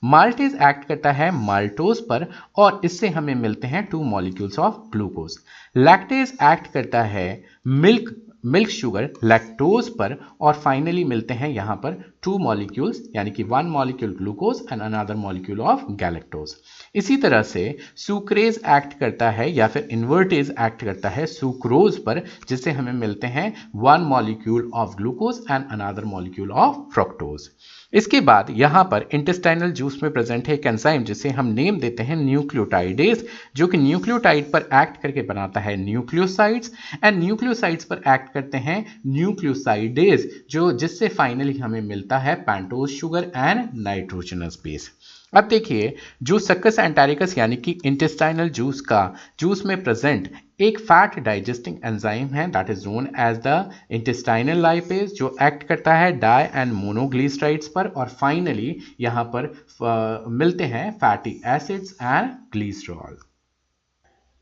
maltase 0.04 0.54
act 0.62 0.84
करता 0.84 1.12
है 1.12 1.30
माल्टोज 1.36 1.98
पर, 2.00 2.26
और 2.56 2.80
इससे 2.84 3.08
हमें 3.08 3.34
मिलते 3.34 3.66
हैं 3.66 3.84
two 3.86 4.02
molecules 4.04 4.58
of 4.58 4.74
glucose 4.92 5.38
lactase 5.76 6.36
act 6.42 6.72
करता 6.72 7.02
है 7.04 7.42
मिल्क 7.66 8.14
मिल्क 8.44 8.68
शुगर 8.70 9.08
लैक्टोज 9.24 9.88
पर, 9.90 10.16
और 10.40 10.54
फाइनली 10.54 11.04
मिलते 11.04 11.34
हैं 11.34 11.48
यहाँ 11.48 11.76
पर 11.76 11.92
टू 12.22 12.36
मॉलिक्यूल्स 12.38 13.00
यानी 13.16 13.30
कि 13.30 13.42
one 13.44 13.66
molecule 13.68 14.14
glucose 14.18 14.60
and 14.72 14.82
another 14.82 15.14
molecule 15.16 15.60
of 15.62 15.84
galactose 16.00 16.54
इसी 16.94 17.16
तरह 17.16 17.42
से 17.44 17.64
सुक्रेज 17.96 18.60
एक्ट 18.68 18.98
करता 19.00 19.30
है 19.30 19.50
या 19.52 19.66
फिर 19.66 19.88
इन्वर्टेज 19.92 20.54
एक्ट 20.60 20.82
करता 20.82 21.08
है 21.08 21.26
सुक्रोज 21.28 21.98
पर, 21.98 22.22
जिससे 22.48 22.70
हमें 22.72 22.92
मिलते 22.92 23.26
हैं 23.28 23.52
one 23.76 24.00
molecule 24.08 24.70
of 24.74 24.96
glucose 24.96 25.40
and 25.50 25.64
another 25.70 26.04
molecule 26.06 26.50
of 26.52 26.76
fructose 26.94 27.48
इसके 27.92 28.20
बाद 28.20 28.46
यहाँ 28.50 28.84
पर 28.84 29.08
इंटेस्टाइनल 29.14 29.70
जूस 29.72 29.98
में 30.02 30.12
प्रेजेंट 30.12 30.48
है 30.48 30.54
एक 30.54 30.66
एंजाइम 30.66 31.04
जिसे 31.04 31.28
हम 31.28 31.46
नेम 31.46 31.78
देते 31.80 32.02
हैं 32.02 32.16
न्यूक्लियोटाइडेज 32.16 33.26
जो 33.56 33.66
कि 33.66 33.78
न्यूक्लियोटाइड 33.78 34.50
पर 34.52 34.68
एक्ट 34.74 35.00
करके 35.02 35.22
बनाता 35.22 35.60
है 35.60 35.76
न्यूक्लियोसाइड्स 35.76 36.72
एंड 37.04 37.22
न्यूक्लियोसाइड्स 37.24 37.84
पर 37.84 38.02
एक्ट 38.08 38.32
करते 38.32 38.58
हैं 38.58 38.84
न्यूक्लियोसाइडेज 39.06 40.30
जो 40.50 40.70
जिससे 40.72 41.08
फाइनली 41.08 41.58
हमें 41.58 41.80
मिलता 41.80 42.18
है 42.18 42.34
pentose 42.34 42.90
sugar 42.90 43.32
and 43.36 43.68
nitrogenous 43.74 44.60
base 44.64 44.90
अब 45.32 45.48
देखिए, 45.48 45.94
जो 46.22 46.38
सक्कस 46.38 46.78
एंटारिकस 46.78 47.38
यानी 47.38 47.56
कि 47.56 47.78
इंटेस्टाइनल 47.84 48.48
जूस 48.48 48.80
का 48.80 49.14
जूस 49.40 49.64
में 49.66 49.82
प्रेजेंट 49.84 50.30
एक 50.60 50.78
फैट 50.80 51.18
डाइजेस्टिंग 51.20 51.76
एंजाइम 51.84 52.28
है 52.28 52.46
that 52.50 52.70
is 52.70 52.86
known 52.88 53.08
as 53.20 53.36
the 53.46 53.70
intestinal 53.90 54.60
lipase 54.60 55.12
जो 55.14 55.34
एक्ट 55.42 55.62
करता 55.62 55.94
है 55.94 56.12
डाई 56.18 56.44
एंड 56.54 56.72
मोनोग्लिसराइड्स 56.72 57.68
पर 57.68 57.86
और 57.86 58.08
फाइनली 58.20 58.76
यहाँ 59.00 59.24
पर 59.34 59.46
uh, 59.46 60.32
मिलते 60.32 60.64
हैं 60.66 60.90
fatty 60.98 61.40
acids 61.46 61.96
and 62.02 62.30
glycerol 62.52 63.18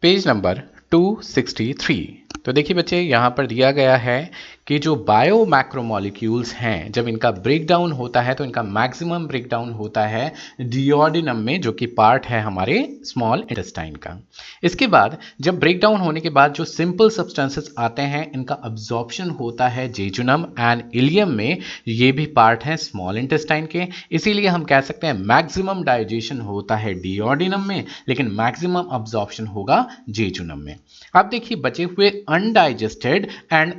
page 0.03 0.29
number 0.29 0.63
263 0.95 1.97
तो 2.45 2.53
देखिए 2.53 2.77
बच्चे 2.77 3.01
यहाँ 3.01 3.31
पर 3.31 3.47
दिया 3.47 3.71
गया 3.71 3.97
है 3.97 4.19
कि 4.67 4.79
जो 4.79 4.95
बायो 4.97 5.45
मैक्रोमोलिक्यूल्स 5.47 6.53
हैं, 6.55 6.93
जब 6.93 7.09
इनका 7.09 7.31
ब्रेकडाउन 7.31 7.93
होता 7.93 8.21
है 8.21 8.35
तो 8.35 8.45
इनका 8.45 8.63
मैक्सिमम 8.63 9.27
ब्रेकडाउन 9.27 9.73
होता 9.73 10.07
है 10.07 10.33
डिओडिनम 10.61 11.37
में, 11.37 11.61
जो 11.61 11.73
कि 11.73 11.87
पार्ट 11.87 12.27
है 12.27 12.41
हमारे 12.41 12.77
स्मॉल 13.05 13.41
इंटेस्टाइन 13.41 13.97
का। 13.97 14.19
इसके 14.63 14.87
बाद, 14.87 15.17
जब 15.41 15.59
ब्रेकडाउन 15.61 16.01
होने 16.01 16.21
के 16.21 16.31
बाद 16.31 16.53
जो 16.53 16.65
सिंपल 16.65 17.11
सब्सटेंसेस 17.11 17.73
आते 17.79 18.03
हैं, 18.03 18.31
इनका 18.33 18.55
अब्जॉर्प्शन 18.55 19.31
होता 19.31 19.69
है 19.69 19.89
जेजुनम 19.93 20.47
एंड 20.59 20.83
इलियम 20.95 21.31
में, 21.31 21.59
ये 21.89 22.11
भी 22.13 22.27
पार्ट 22.27 22.65
हैं 22.65 22.77
स्मॉल 22.77 23.19
इंटेस्टाइन 23.19 23.67
के। 23.67 23.87
इसीलिए 24.13 24.49
हम 24.49 24.65
कह 24.65 24.81
सकते 24.81 25.07
हैं 25.07 25.15
मैक्सिमम 25.15 25.83
डाइजेशन 25.83 26.41
होता 26.41 26.77
है 26.77 26.95
डिओडिनम 26.95 27.69
में, 27.69 27.85
लेकिन 28.09 28.31
मैक्सिमम 28.33 28.89
अब्जॉर्प्शन 28.91 29.47
होगा 29.47 29.87
जेजुनम 30.11 30.59
में। 30.59 30.77
अब 31.15 31.29
देखिए, 31.29 31.59
बचे 31.59 31.85
हुए 31.85 32.11
अनडाइजेस्टेड 32.29 33.29
एंड 33.53 33.75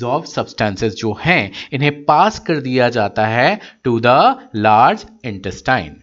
अनएब्जॉर्ब 0.00 0.24
सब्सटेंसेस 0.24 0.94
जो 0.94 1.12
हैं, 1.20 1.50
इन्हें 1.72 2.04
पास 2.04 2.38
कर 2.38 2.60
दिया 2.60 2.88
जाता 2.88 3.26
है 3.26 3.60
to 3.84 3.98
the 4.00 4.50
large 4.56 5.04
intestine 5.24 5.96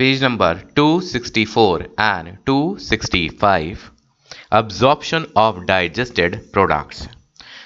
page 0.00 0.22
number 0.24 0.60
264 0.78 1.82
and 2.00 2.36
265 2.48 3.90
absorption 4.52 5.26
of 5.36 5.58
digested 5.64 6.36
products 6.52 7.08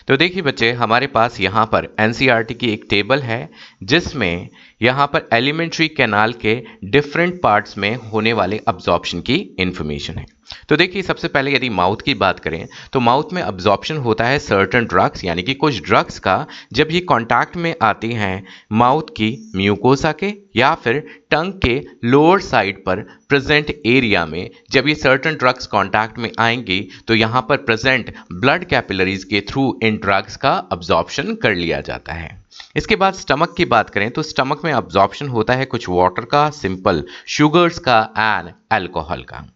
तो 0.09 0.17
देखिए 0.17 0.43
बच्चे, 0.43 0.71
हमारे 0.73 1.07
पास 1.07 1.41
यहाँ 1.41 1.65
पर 1.67 1.89
एनसीईआरटी 2.01 2.55
की 2.55 2.69
एक 2.73 2.85
टेबल 2.91 3.21
है, 3.21 3.49
जिसमें 3.83 4.49
यहाँ 4.83 5.07
पर 5.07 5.29
एलिमेंट्री 5.33 5.89
कैनाल 5.91 6.33
के 6.45 6.55
डिफरेंट 6.85 7.41
पार्ट्स 7.43 7.77
में 7.79 7.95
होने 8.13 8.33
वाले 8.33 8.61
अब्जॉर्प्शन 8.69 9.21
की 9.21 9.37
इंफॉर्मेशन 9.61 10.15
है। 10.15 10.25
तो 10.69 10.77
देखिए, 10.77 11.03
सबसे 11.03 11.29
पहले 11.29 11.55
यदि 11.55 11.69
माउथ 11.71 12.03
की 12.05 12.15
बात 12.17 12.41
करें 12.41 12.67
तो 12.93 13.01
माउथ 13.01 13.33
में 13.33 13.43
अब्जॉर्प्शन 13.43 13.97
होता 13.99 14.27
है 14.27 14.39
सर्टन 14.41 14.85
ड्रग्स 14.87 15.25
यानी 15.25 15.43
कि 15.43 15.55
कुछ 15.57 15.83
ड्रग्स 15.83 16.19
का 16.19 16.47
जब 16.73 16.89
ये 16.91 17.01
कांटेक्ट 17.09 17.57
में 17.57 17.75
आती 17.83 18.13
हैं 18.15 18.45
माउथ 18.73 19.11
की 19.17 19.31
म्यूकोसा 19.57 20.13
के, 20.13 20.33
या 20.57 20.75
फिर 20.75 20.99
टंग 21.31 21.53
के 21.65 21.83
लोअर 22.05 22.41
साइड 22.41 22.85
पर 22.85 23.01
प्रेजेंट 23.29 23.71
एरिया 23.87 24.25
में, 24.27 24.51
जब 24.71 24.89
ये 24.89 24.95
सर्टन 24.95 25.35
ड्रग्स 25.35 25.67
कांटेक्ट 25.67 26.19
में 26.19 26.31
आएँगी 26.39 26.81
तो 27.09 27.15
यहाँ 27.15 27.45
पर 27.49 27.57
प्रेजेंट 27.59 28.13
ब्लड 28.33 28.65
कैपिलरीज 28.65 29.25
के 29.25 29.41
थ्रू 29.49 29.79
इन 29.83 29.97
ड्रग्स 29.97 30.37
का 30.37 30.53
अब्जॉर्प्शन 30.73 31.35
कर 31.35 31.55
लिया 31.55 31.81
जाता 31.81 32.13
है। 32.13 32.37
इसके 32.77 32.97
बाद 32.97 33.15
स्टमक 33.15 33.55
की 33.57 33.65
बात 33.67 33.91
करें 33.91 34.11
तो 34.11 34.23
स्टमक 34.23 34.65
में 34.65 34.73
अब्जॉर्प्शन 34.73 35.29
होता 35.29 35.55
है 35.55 35.65
कुछ 35.67 35.89
वाटर 35.89 36.25
का 36.25 36.49
सिंपल 36.53 37.05
शुगर्स 37.29 37.79
का 37.79 38.01
एंड 38.19 38.53
एल्कोहल 38.73 39.23
का। 39.23 39.47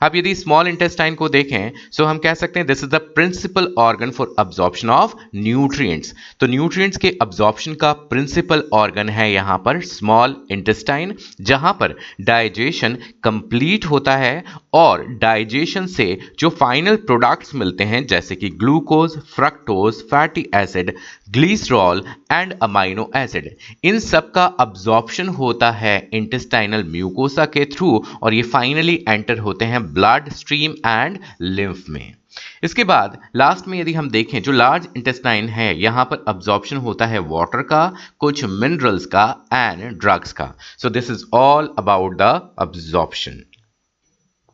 अब 0.00 0.16
यदि 0.16 0.34
स्मॉल 0.34 0.68
इंटेस्टाइन 0.68 1.14
को 1.14 1.28
देखें 1.28 1.70
सो 1.92 2.04
हम 2.04 2.18
कह 2.18 2.34
सकते 2.34 2.60
हैं 2.60 2.66
this 2.66 2.82
is 2.84 2.90
the 2.90 3.00
principal 3.14 3.74
organ 3.78 4.10
for 4.10 4.34
absorption 4.38 4.90
of 4.90 5.14
nutrients 5.36 6.14
तो 6.40 6.46
न्यूट्रिएंट्स 6.46 6.96
के 6.96 7.08
अब्जॉर्प्शन 7.22 7.74
का 7.74 7.92
प्रिंसिपल 8.10 8.62
ऑर्गन 8.72 9.08
है 9.08 9.30
यहाँ 9.32 9.58
पर 9.58 9.80
स्मॉल 9.84 10.36
इंटेस्टाइन 10.50 11.14
जहाँ 11.40 11.72
पर 11.80 11.96
डाइजेशन 12.20 12.96
कंप्लीट 13.24 13.84
होता 13.86 14.16
है 14.16 14.44
और 14.74 15.04
डाइजेशन 15.20 15.86
से 15.86 16.06
जो 16.38 16.48
फाइनल 16.50 16.96
प्रोडक्ट्स 16.96 17.54
मिलते 17.54 17.84
हैं, 17.84 18.06
जैसे 18.06 18.36
कि 18.36 18.48
glucose 18.50 19.18
fructose 19.34 20.00
fatty 20.10 20.46
acid 20.54 20.94
glycerol 21.30 22.02
and 22.32 22.54
amino 22.62 23.10
acid 23.16 23.50
इन 23.84 23.98
सब 23.98 24.30
का 24.32 24.44
अब्जॉर्प्शन 24.60 25.28
होता 25.34 25.70
है 25.72 25.96
इंटेस्टाइनल 26.14 26.84
म्यूकोसा 26.84 27.44
के 27.46 27.64
थ्रू 27.64 28.04
और 28.22 28.34
ये 28.34 28.42
फाइनली 28.42 28.98
एंटर 29.08 29.38
होते 29.38 29.64
हैं 29.64 29.82
ब्लड 29.92 30.32
स्ट्रीम 30.32 30.74
एंड 30.86 31.18
लिम्फ 31.40 31.88
में। 31.88 32.14
इसके 32.62 32.84
बाद 32.84 33.18
लास्ट 33.36 33.68
में 33.68 33.78
यदि 33.80 33.92
हम 33.92 34.10
देखें, 34.10 34.40
जो 34.42 34.52
लार्ज 34.52 34.88
इंटेस्टाइन 34.96 35.48
है, 35.48 35.74
यहाँ 35.80 36.04
पर 36.04 36.24
अब्जॉर्प्शन 36.28 36.76
होता 36.76 37.06
है 37.06 37.18
वाटर 37.28 37.62
का, 37.62 37.92
कुछ 38.18 38.44
मिनरल्स 38.44 39.06
का 39.06 39.24
एंड 39.52 39.82
ड्रग्स 40.00 40.32
का। 40.32 40.52
So 40.78 40.90
this 40.90 41.10
is 41.10 41.24
all 41.34 41.74
about 41.78 42.16
the 42.16 42.54
absorption 42.58 43.42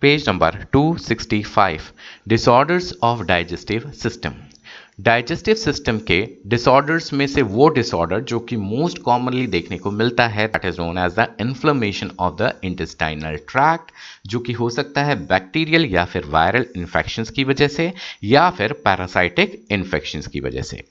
page 0.02 0.28
number 0.28 0.56
265 0.76 1.92
disorders 2.28 2.92
of 3.02 3.22
digestive 3.22 3.90
system 3.92 4.34
digestive 4.98 5.54
system 5.54 5.98
के 5.98 6.28
डिसऑर्डर्स 6.46 7.12
में 7.12 7.26
से 7.26 7.42
वो 7.42 7.68
डिसऑर्डर 7.68 8.20
जो 8.20 8.38
कि 8.40 8.56
मोस्ट 8.56 8.98
कॉमनली 8.98 9.46
देखने 9.46 9.78
को 9.78 9.90
मिलता 9.90 10.26
है 10.26 10.46
that 10.46 10.64
is 10.64 10.80
known 10.80 10.98
as 10.98 11.12
the 11.18 11.26
inflammation 11.40 12.10
of 12.20 12.34
the 12.34 12.52
intestinal 12.64 13.36
tract 13.48 13.92
जो 14.26 14.40
कि 14.40 14.52
हो 14.52 14.70
सकता 14.70 15.04
है 15.04 15.16
बैक्टीरियल 15.26 15.84
या 15.86 16.04
फिर 16.04 16.24
वायरल 16.26 16.66
इन्फेक्शंस 16.76 17.30
की 17.30 17.44
वजह 17.44 17.68
से, 17.68 17.92
या 18.24 18.50
फिर 18.50 18.72
पैरासाइटिक 18.72 19.66
इन्फेक्शंस 19.70 20.26
की 20.26 20.40
वजह 20.40 20.62
से। 20.62 20.82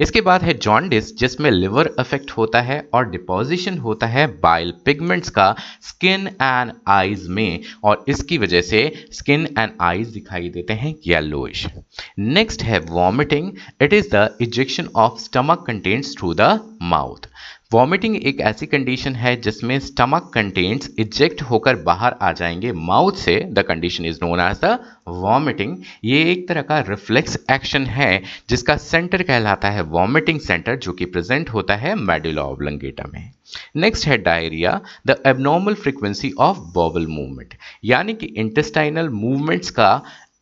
इसके 0.00 0.20
बाद 0.20 0.42
है 0.42 0.54
जॉन्डिस 0.58 1.14
जिसमें 1.16 1.50
लिवर 1.50 1.90
इफ़ेक्ट 2.00 2.30
होता 2.30 2.60
है 2.60 2.78
और 2.94 3.08
डिपोजिशन 3.10 3.78
होता 3.78 4.06
है 4.06 4.26
बाइल 4.40 4.72
पिगमेंट्स 4.84 5.30
का 5.30 5.54
स्किन 5.82 6.26
एंड 6.28 6.72
आईज 6.88 7.26
में 7.28 7.60
और 7.84 8.04
इसकी 8.08 8.38
वजह 8.38 8.60
से 8.62 8.82
स्किन 9.12 9.46
एंड 9.58 9.72
आईज 9.80 10.08
दिखाई 10.08 10.48
देते 10.48 10.72
हैं 10.74 10.94
येलोइश 11.06 11.66
नेक्स्ट 12.18 12.62
है 12.62 12.78
vomiting 12.90 13.52
it 13.82 13.92
is 13.92 14.08
the 14.12 14.28
ejection 14.40 14.88
of 14.96 15.18
stomach 15.20 15.64
contents 15.66 16.16
through 16.18 16.34
the 16.34 16.58
mouth 16.82 17.26
vomiting 17.72 18.16
एक 18.16 18.40
ऐसी 18.40 18.66
कंडीशन 18.66 19.14
है 19.14 19.34
जिसमें 19.40 19.78
स्टमक 19.80 20.30
कंटेंट्स 20.34 20.90
इजेक्ट 20.98 21.42
होकर 21.42 21.76
बाहर 21.76 22.16
आ 22.22 22.32
जाएँगे। 22.32 22.72
माउथ 22.72 23.12
से 23.12 23.38
the 23.52 23.62
condition 23.68 24.04
is 24.04 24.18
known 24.22 24.40
as 24.40 24.58
the 24.64 24.78
vomiting 25.08 25.76
ये 26.04 26.22
एक 26.32 26.46
तरह 26.48 26.62
का 26.62 26.78
रिफ्लेक्स 26.88 27.38
एक्शन 27.50 27.86
है 27.86 28.22
जिसका 28.48 28.76
सेंटर 28.76 29.22
कहलाता 29.22 29.70
है 29.70 29.82
वॉमिटिंग 29.82 30.40
सेंटर 30.40 30.76
जो 30.76 30.92
कि 30.92 31.04
प्रेजेंट 31.04 31.50
होता 31.50 31.76
है 31.76 31.94
मेडुला 31.94 32.42
ऑब्लंगेटा 32.42 33.04
में। 33.14 33.30
नेक्स्ट 33.76 34.06
है 34.06 34.16
diarrhoea 34.18 34.80
the 35.06 35.16
abnormal 35.26 35.74
frequency 35.74 36.32
of 36.38 36.58
bowel 36.74 37.06
movement 37.06 37.54
यानी 37.84 38.14
कि 38.14 38.26
इंटेस्टाइनल 38.26 39.08
मूवमेंट्स 39.08 39.70
का 39.70 39.90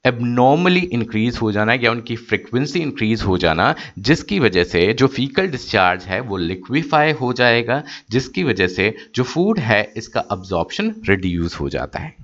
एबनॉर्मली 0.04 0.80
इंक्रीज 0.92 1.36
हो 1.36 1.50
जाना 1.52 1.74
या 1.74 1.90
उनकी 1.90 2.14
फ्रिक्वेंसी 2.18 2.80
इंक्रीज 2.80 3.22
हो 3.22 3.36
जाना, 3.38 3.74
जिसकी 3.98 4.38
वजह 4.40 4.64
से 4.64 4.92
जो 4.92 5.06
फीकल 5.08 5.48
डिस्चार्ज 5.48 6.04
है, 6.04 6.20
वो 6.20 6.36
लिक्विफाई 6.36 7.12
हो 7.12 7.32
जाएगा, 7.32 7.82
जिसकी 8.10 8.44
वजह 8.44 8.66
से 8.68 8.94
जो 9.14 9.22
फ़ूड 9.24 9.58
है, 9.58 9.82
इसका 9.96 10.20
अब्जॉर्प्शन 10.20 10.94
रिड्यूस 11.08 11.54
हो 11.60 11.68
जाता 11.68 11.98
है। 11.98 12.14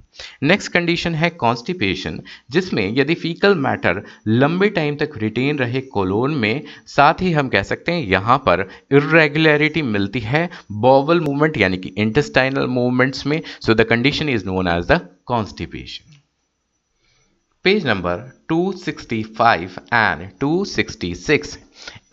नेक्स्ट 0.42 0.72
कंडीशन 0.72 1.14
है 1.14 1.30
कॉन्स्टिपेशन 1.32 2.20
जिसमें 2.50 2.82
यदि 2.96 3.14
फीकल 3.14 3.54
मैटर 3.56 4.02
लंबे 4.28 4.68
टाइम 4.70 4.96
तक 4.96 5.10
रिटेन 5.18 5.58
रहे 5.58 5.80
कोलोन 5.92 6.34
में, 6.34 6.62
साथ 6.86 7.22
ही 7.22 7.32
हम 7.32 7.48
कह 7.48 7.62
सकते 7.62 7.92
हैं 7.92 8.06
यहाँ 8.06 8.38
पर 8.46 8.68
इरेगुलरिटी 8.92 9.82
मिलती 9.84 10.20
है 10.22 10.48
बॉवल 10.80 11.20
मूवमेंट 11.20 11.58
यानी 11.58 11.76
कि 11.76 11.94
इंटेस्टाइनल 11.98 12.66
मूवमेंट्स 12.68 13.26
में 13.26 13.40
so 13.60 13.74
the 13.74 13.86
condition 13.90 14.28
is 14.28 14.46
known 14.46 14.68
as 14.68 14.86
the 14.86 15.00
constipation 15.26 16.17
page 17.68 17.86
number 17.86 18.20
265 18.52 19.78
and 19.94 20.20
266 20.44 21.56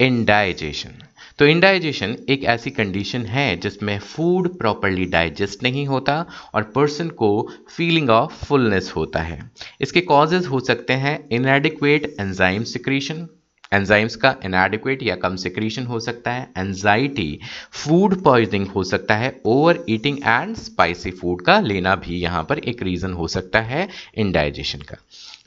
indigestion 0.01 0.95
तो 1.39 1.45
इंडाइजेशन 1.45 2.15
एक 2.29 2.43
ऐसी 2.43 2.69
कंडीशन 2.69 3.25
है 3.25 3.45
जिसमें 3.55 3.97
फ़ूड 3.99 4.49
प्रॉपरली 4.57 5.05
डाइजेस्ट 5.05 5.63
नहीं 5.63 5.85
होता 5.87 6.15
और 6.53 6.63
पर्सन 6.75 7.09
को 7.21 7.29
फीलिंग 7.75 8.09
ऑफ़ 8.09 8.43
फुलनेस 8.45 8.91
होता 8.95 9.19
है। 9.19 9.39
इसके 9.81 10.01
कॉजेज 10.01 10.47
हो 10.47 10.59
सकते 10.59 10.93
हैं 10.93 11.17
इनएडिक्वेट 11.29 12.15
एंजाइम 12.19 12.63
सिक्रीशन 12.63 13.27
एंजाइम्स 13.73 14.15
का 14.15 14.35
इनएडिक्वेट 14.45 15.03
या 15.03 15.15
कम 15.15 15.35
सिक्रीशन 15.35 15.85
हो 15.85 15.99
सकता 15.99 16.31
है 16.31 16.47
एंजाइटी 16.57 17.39
फ़ूड 17.73 18.21
पॉइजनिंग 18.23 18.67
हो 18.67 18.83
सकता 18.83 19.15
है 19.15 19.33
over 19.45 19.83
eating 19.89 20.17
and 20.17 20.55
spicy 20.55 21.11
food 21.11 21.41
का 21.41 21.59
लेना 21.59 21.95
भी 21.95 22.19
यहाँ 22.19 22.43
पर 22.43 22.59
एक 22.59 22.83
रीज़न 22.83 23.13
हो 23.13 23.27
सकता 23.27 23.61
है 23.61 23.87
इंडाइजेशन 24.17 24.79
का। 24.79 24.97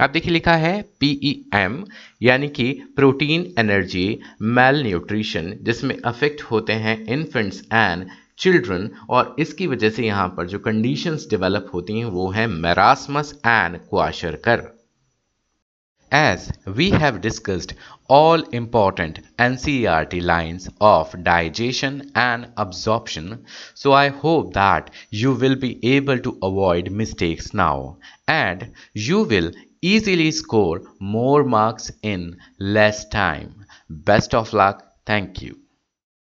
आप 0.00 0.10
देखिए 0.10 0.32
लिखा 0.32 0.54
है 0.56 0.80
पीई 1.00 1.30
एम 1.54 1.84
यानी 2.22 2.48
कि 2.48 2.66
प्रोटीन, 2.96 3.46
एनर्जी 3.58 4.20
मेल 4.42 4.82
न्यूट्रिशन 4.82 5.52
जिसमें 5.62 5.96
अफेक्ट 6.04 6.42
होते 6.42 6.72
हैं 6.84 6.96
इन्फेंट्स 7.06 7.60
एंड 7.72 8.06
चिल्ड्रन 8.38 8.88
और 9.10 9.34
इसकी 9.38 9.66
वजह 9.66 9.90
से 9.90 10.06
यहाँ 10.06 10.28
पर 10.36 10.46
जो 10.46 10.58
कंडीशन 10.58 11.16
डेवेलप 11.30 11.70
होती 11.74 11.98
हैं, 11.98 12.04
वो 12.06 12.30
है 12.30 12.46
marasmus 12.46 13.38
and 13.46 13.76
kwashiorkor 14.44 14.66
as 16.12 16.48
we 16.68 16.88
have 16.90 17.18
discussed 17.18 17.72
all 18.10 18.44
important 18.54 19.18
N 19.40 19.56
C 19.56 19.84
R 19.86 20.04
T 20.04 20.20
lines 20.20 20.68
of 20.80 21.16
digestion 21.16 22.00
and 22.16 22.46
absorption 22.58 23.38
so 23.76 23.92
I 23.92 24.08
hope 24.22 24.46
that 24.52 24.90
you 25.14 25.32
will 25.34 25.56
be 25.56 25.78
able 25.86 26.18
to 26.18 26.38
avoid 26.44 26.88
mistakes 26.92 27.54
now 27.54 27.92
and 28.30 28.64
you 28.96 29.24
will 29.24 29.52
easily 29.82 30.30
score 30.30 30.82
more 31.00 31.44
marks 31.44 31.90
in 32.02 32.38
less 32.58 33.08
time. 33.08 33.66
Best 33.88 34.34
of 34.34 34.52
luck. 34.52 34.84
Thank 35.06 35.42
you. 35.42 35.58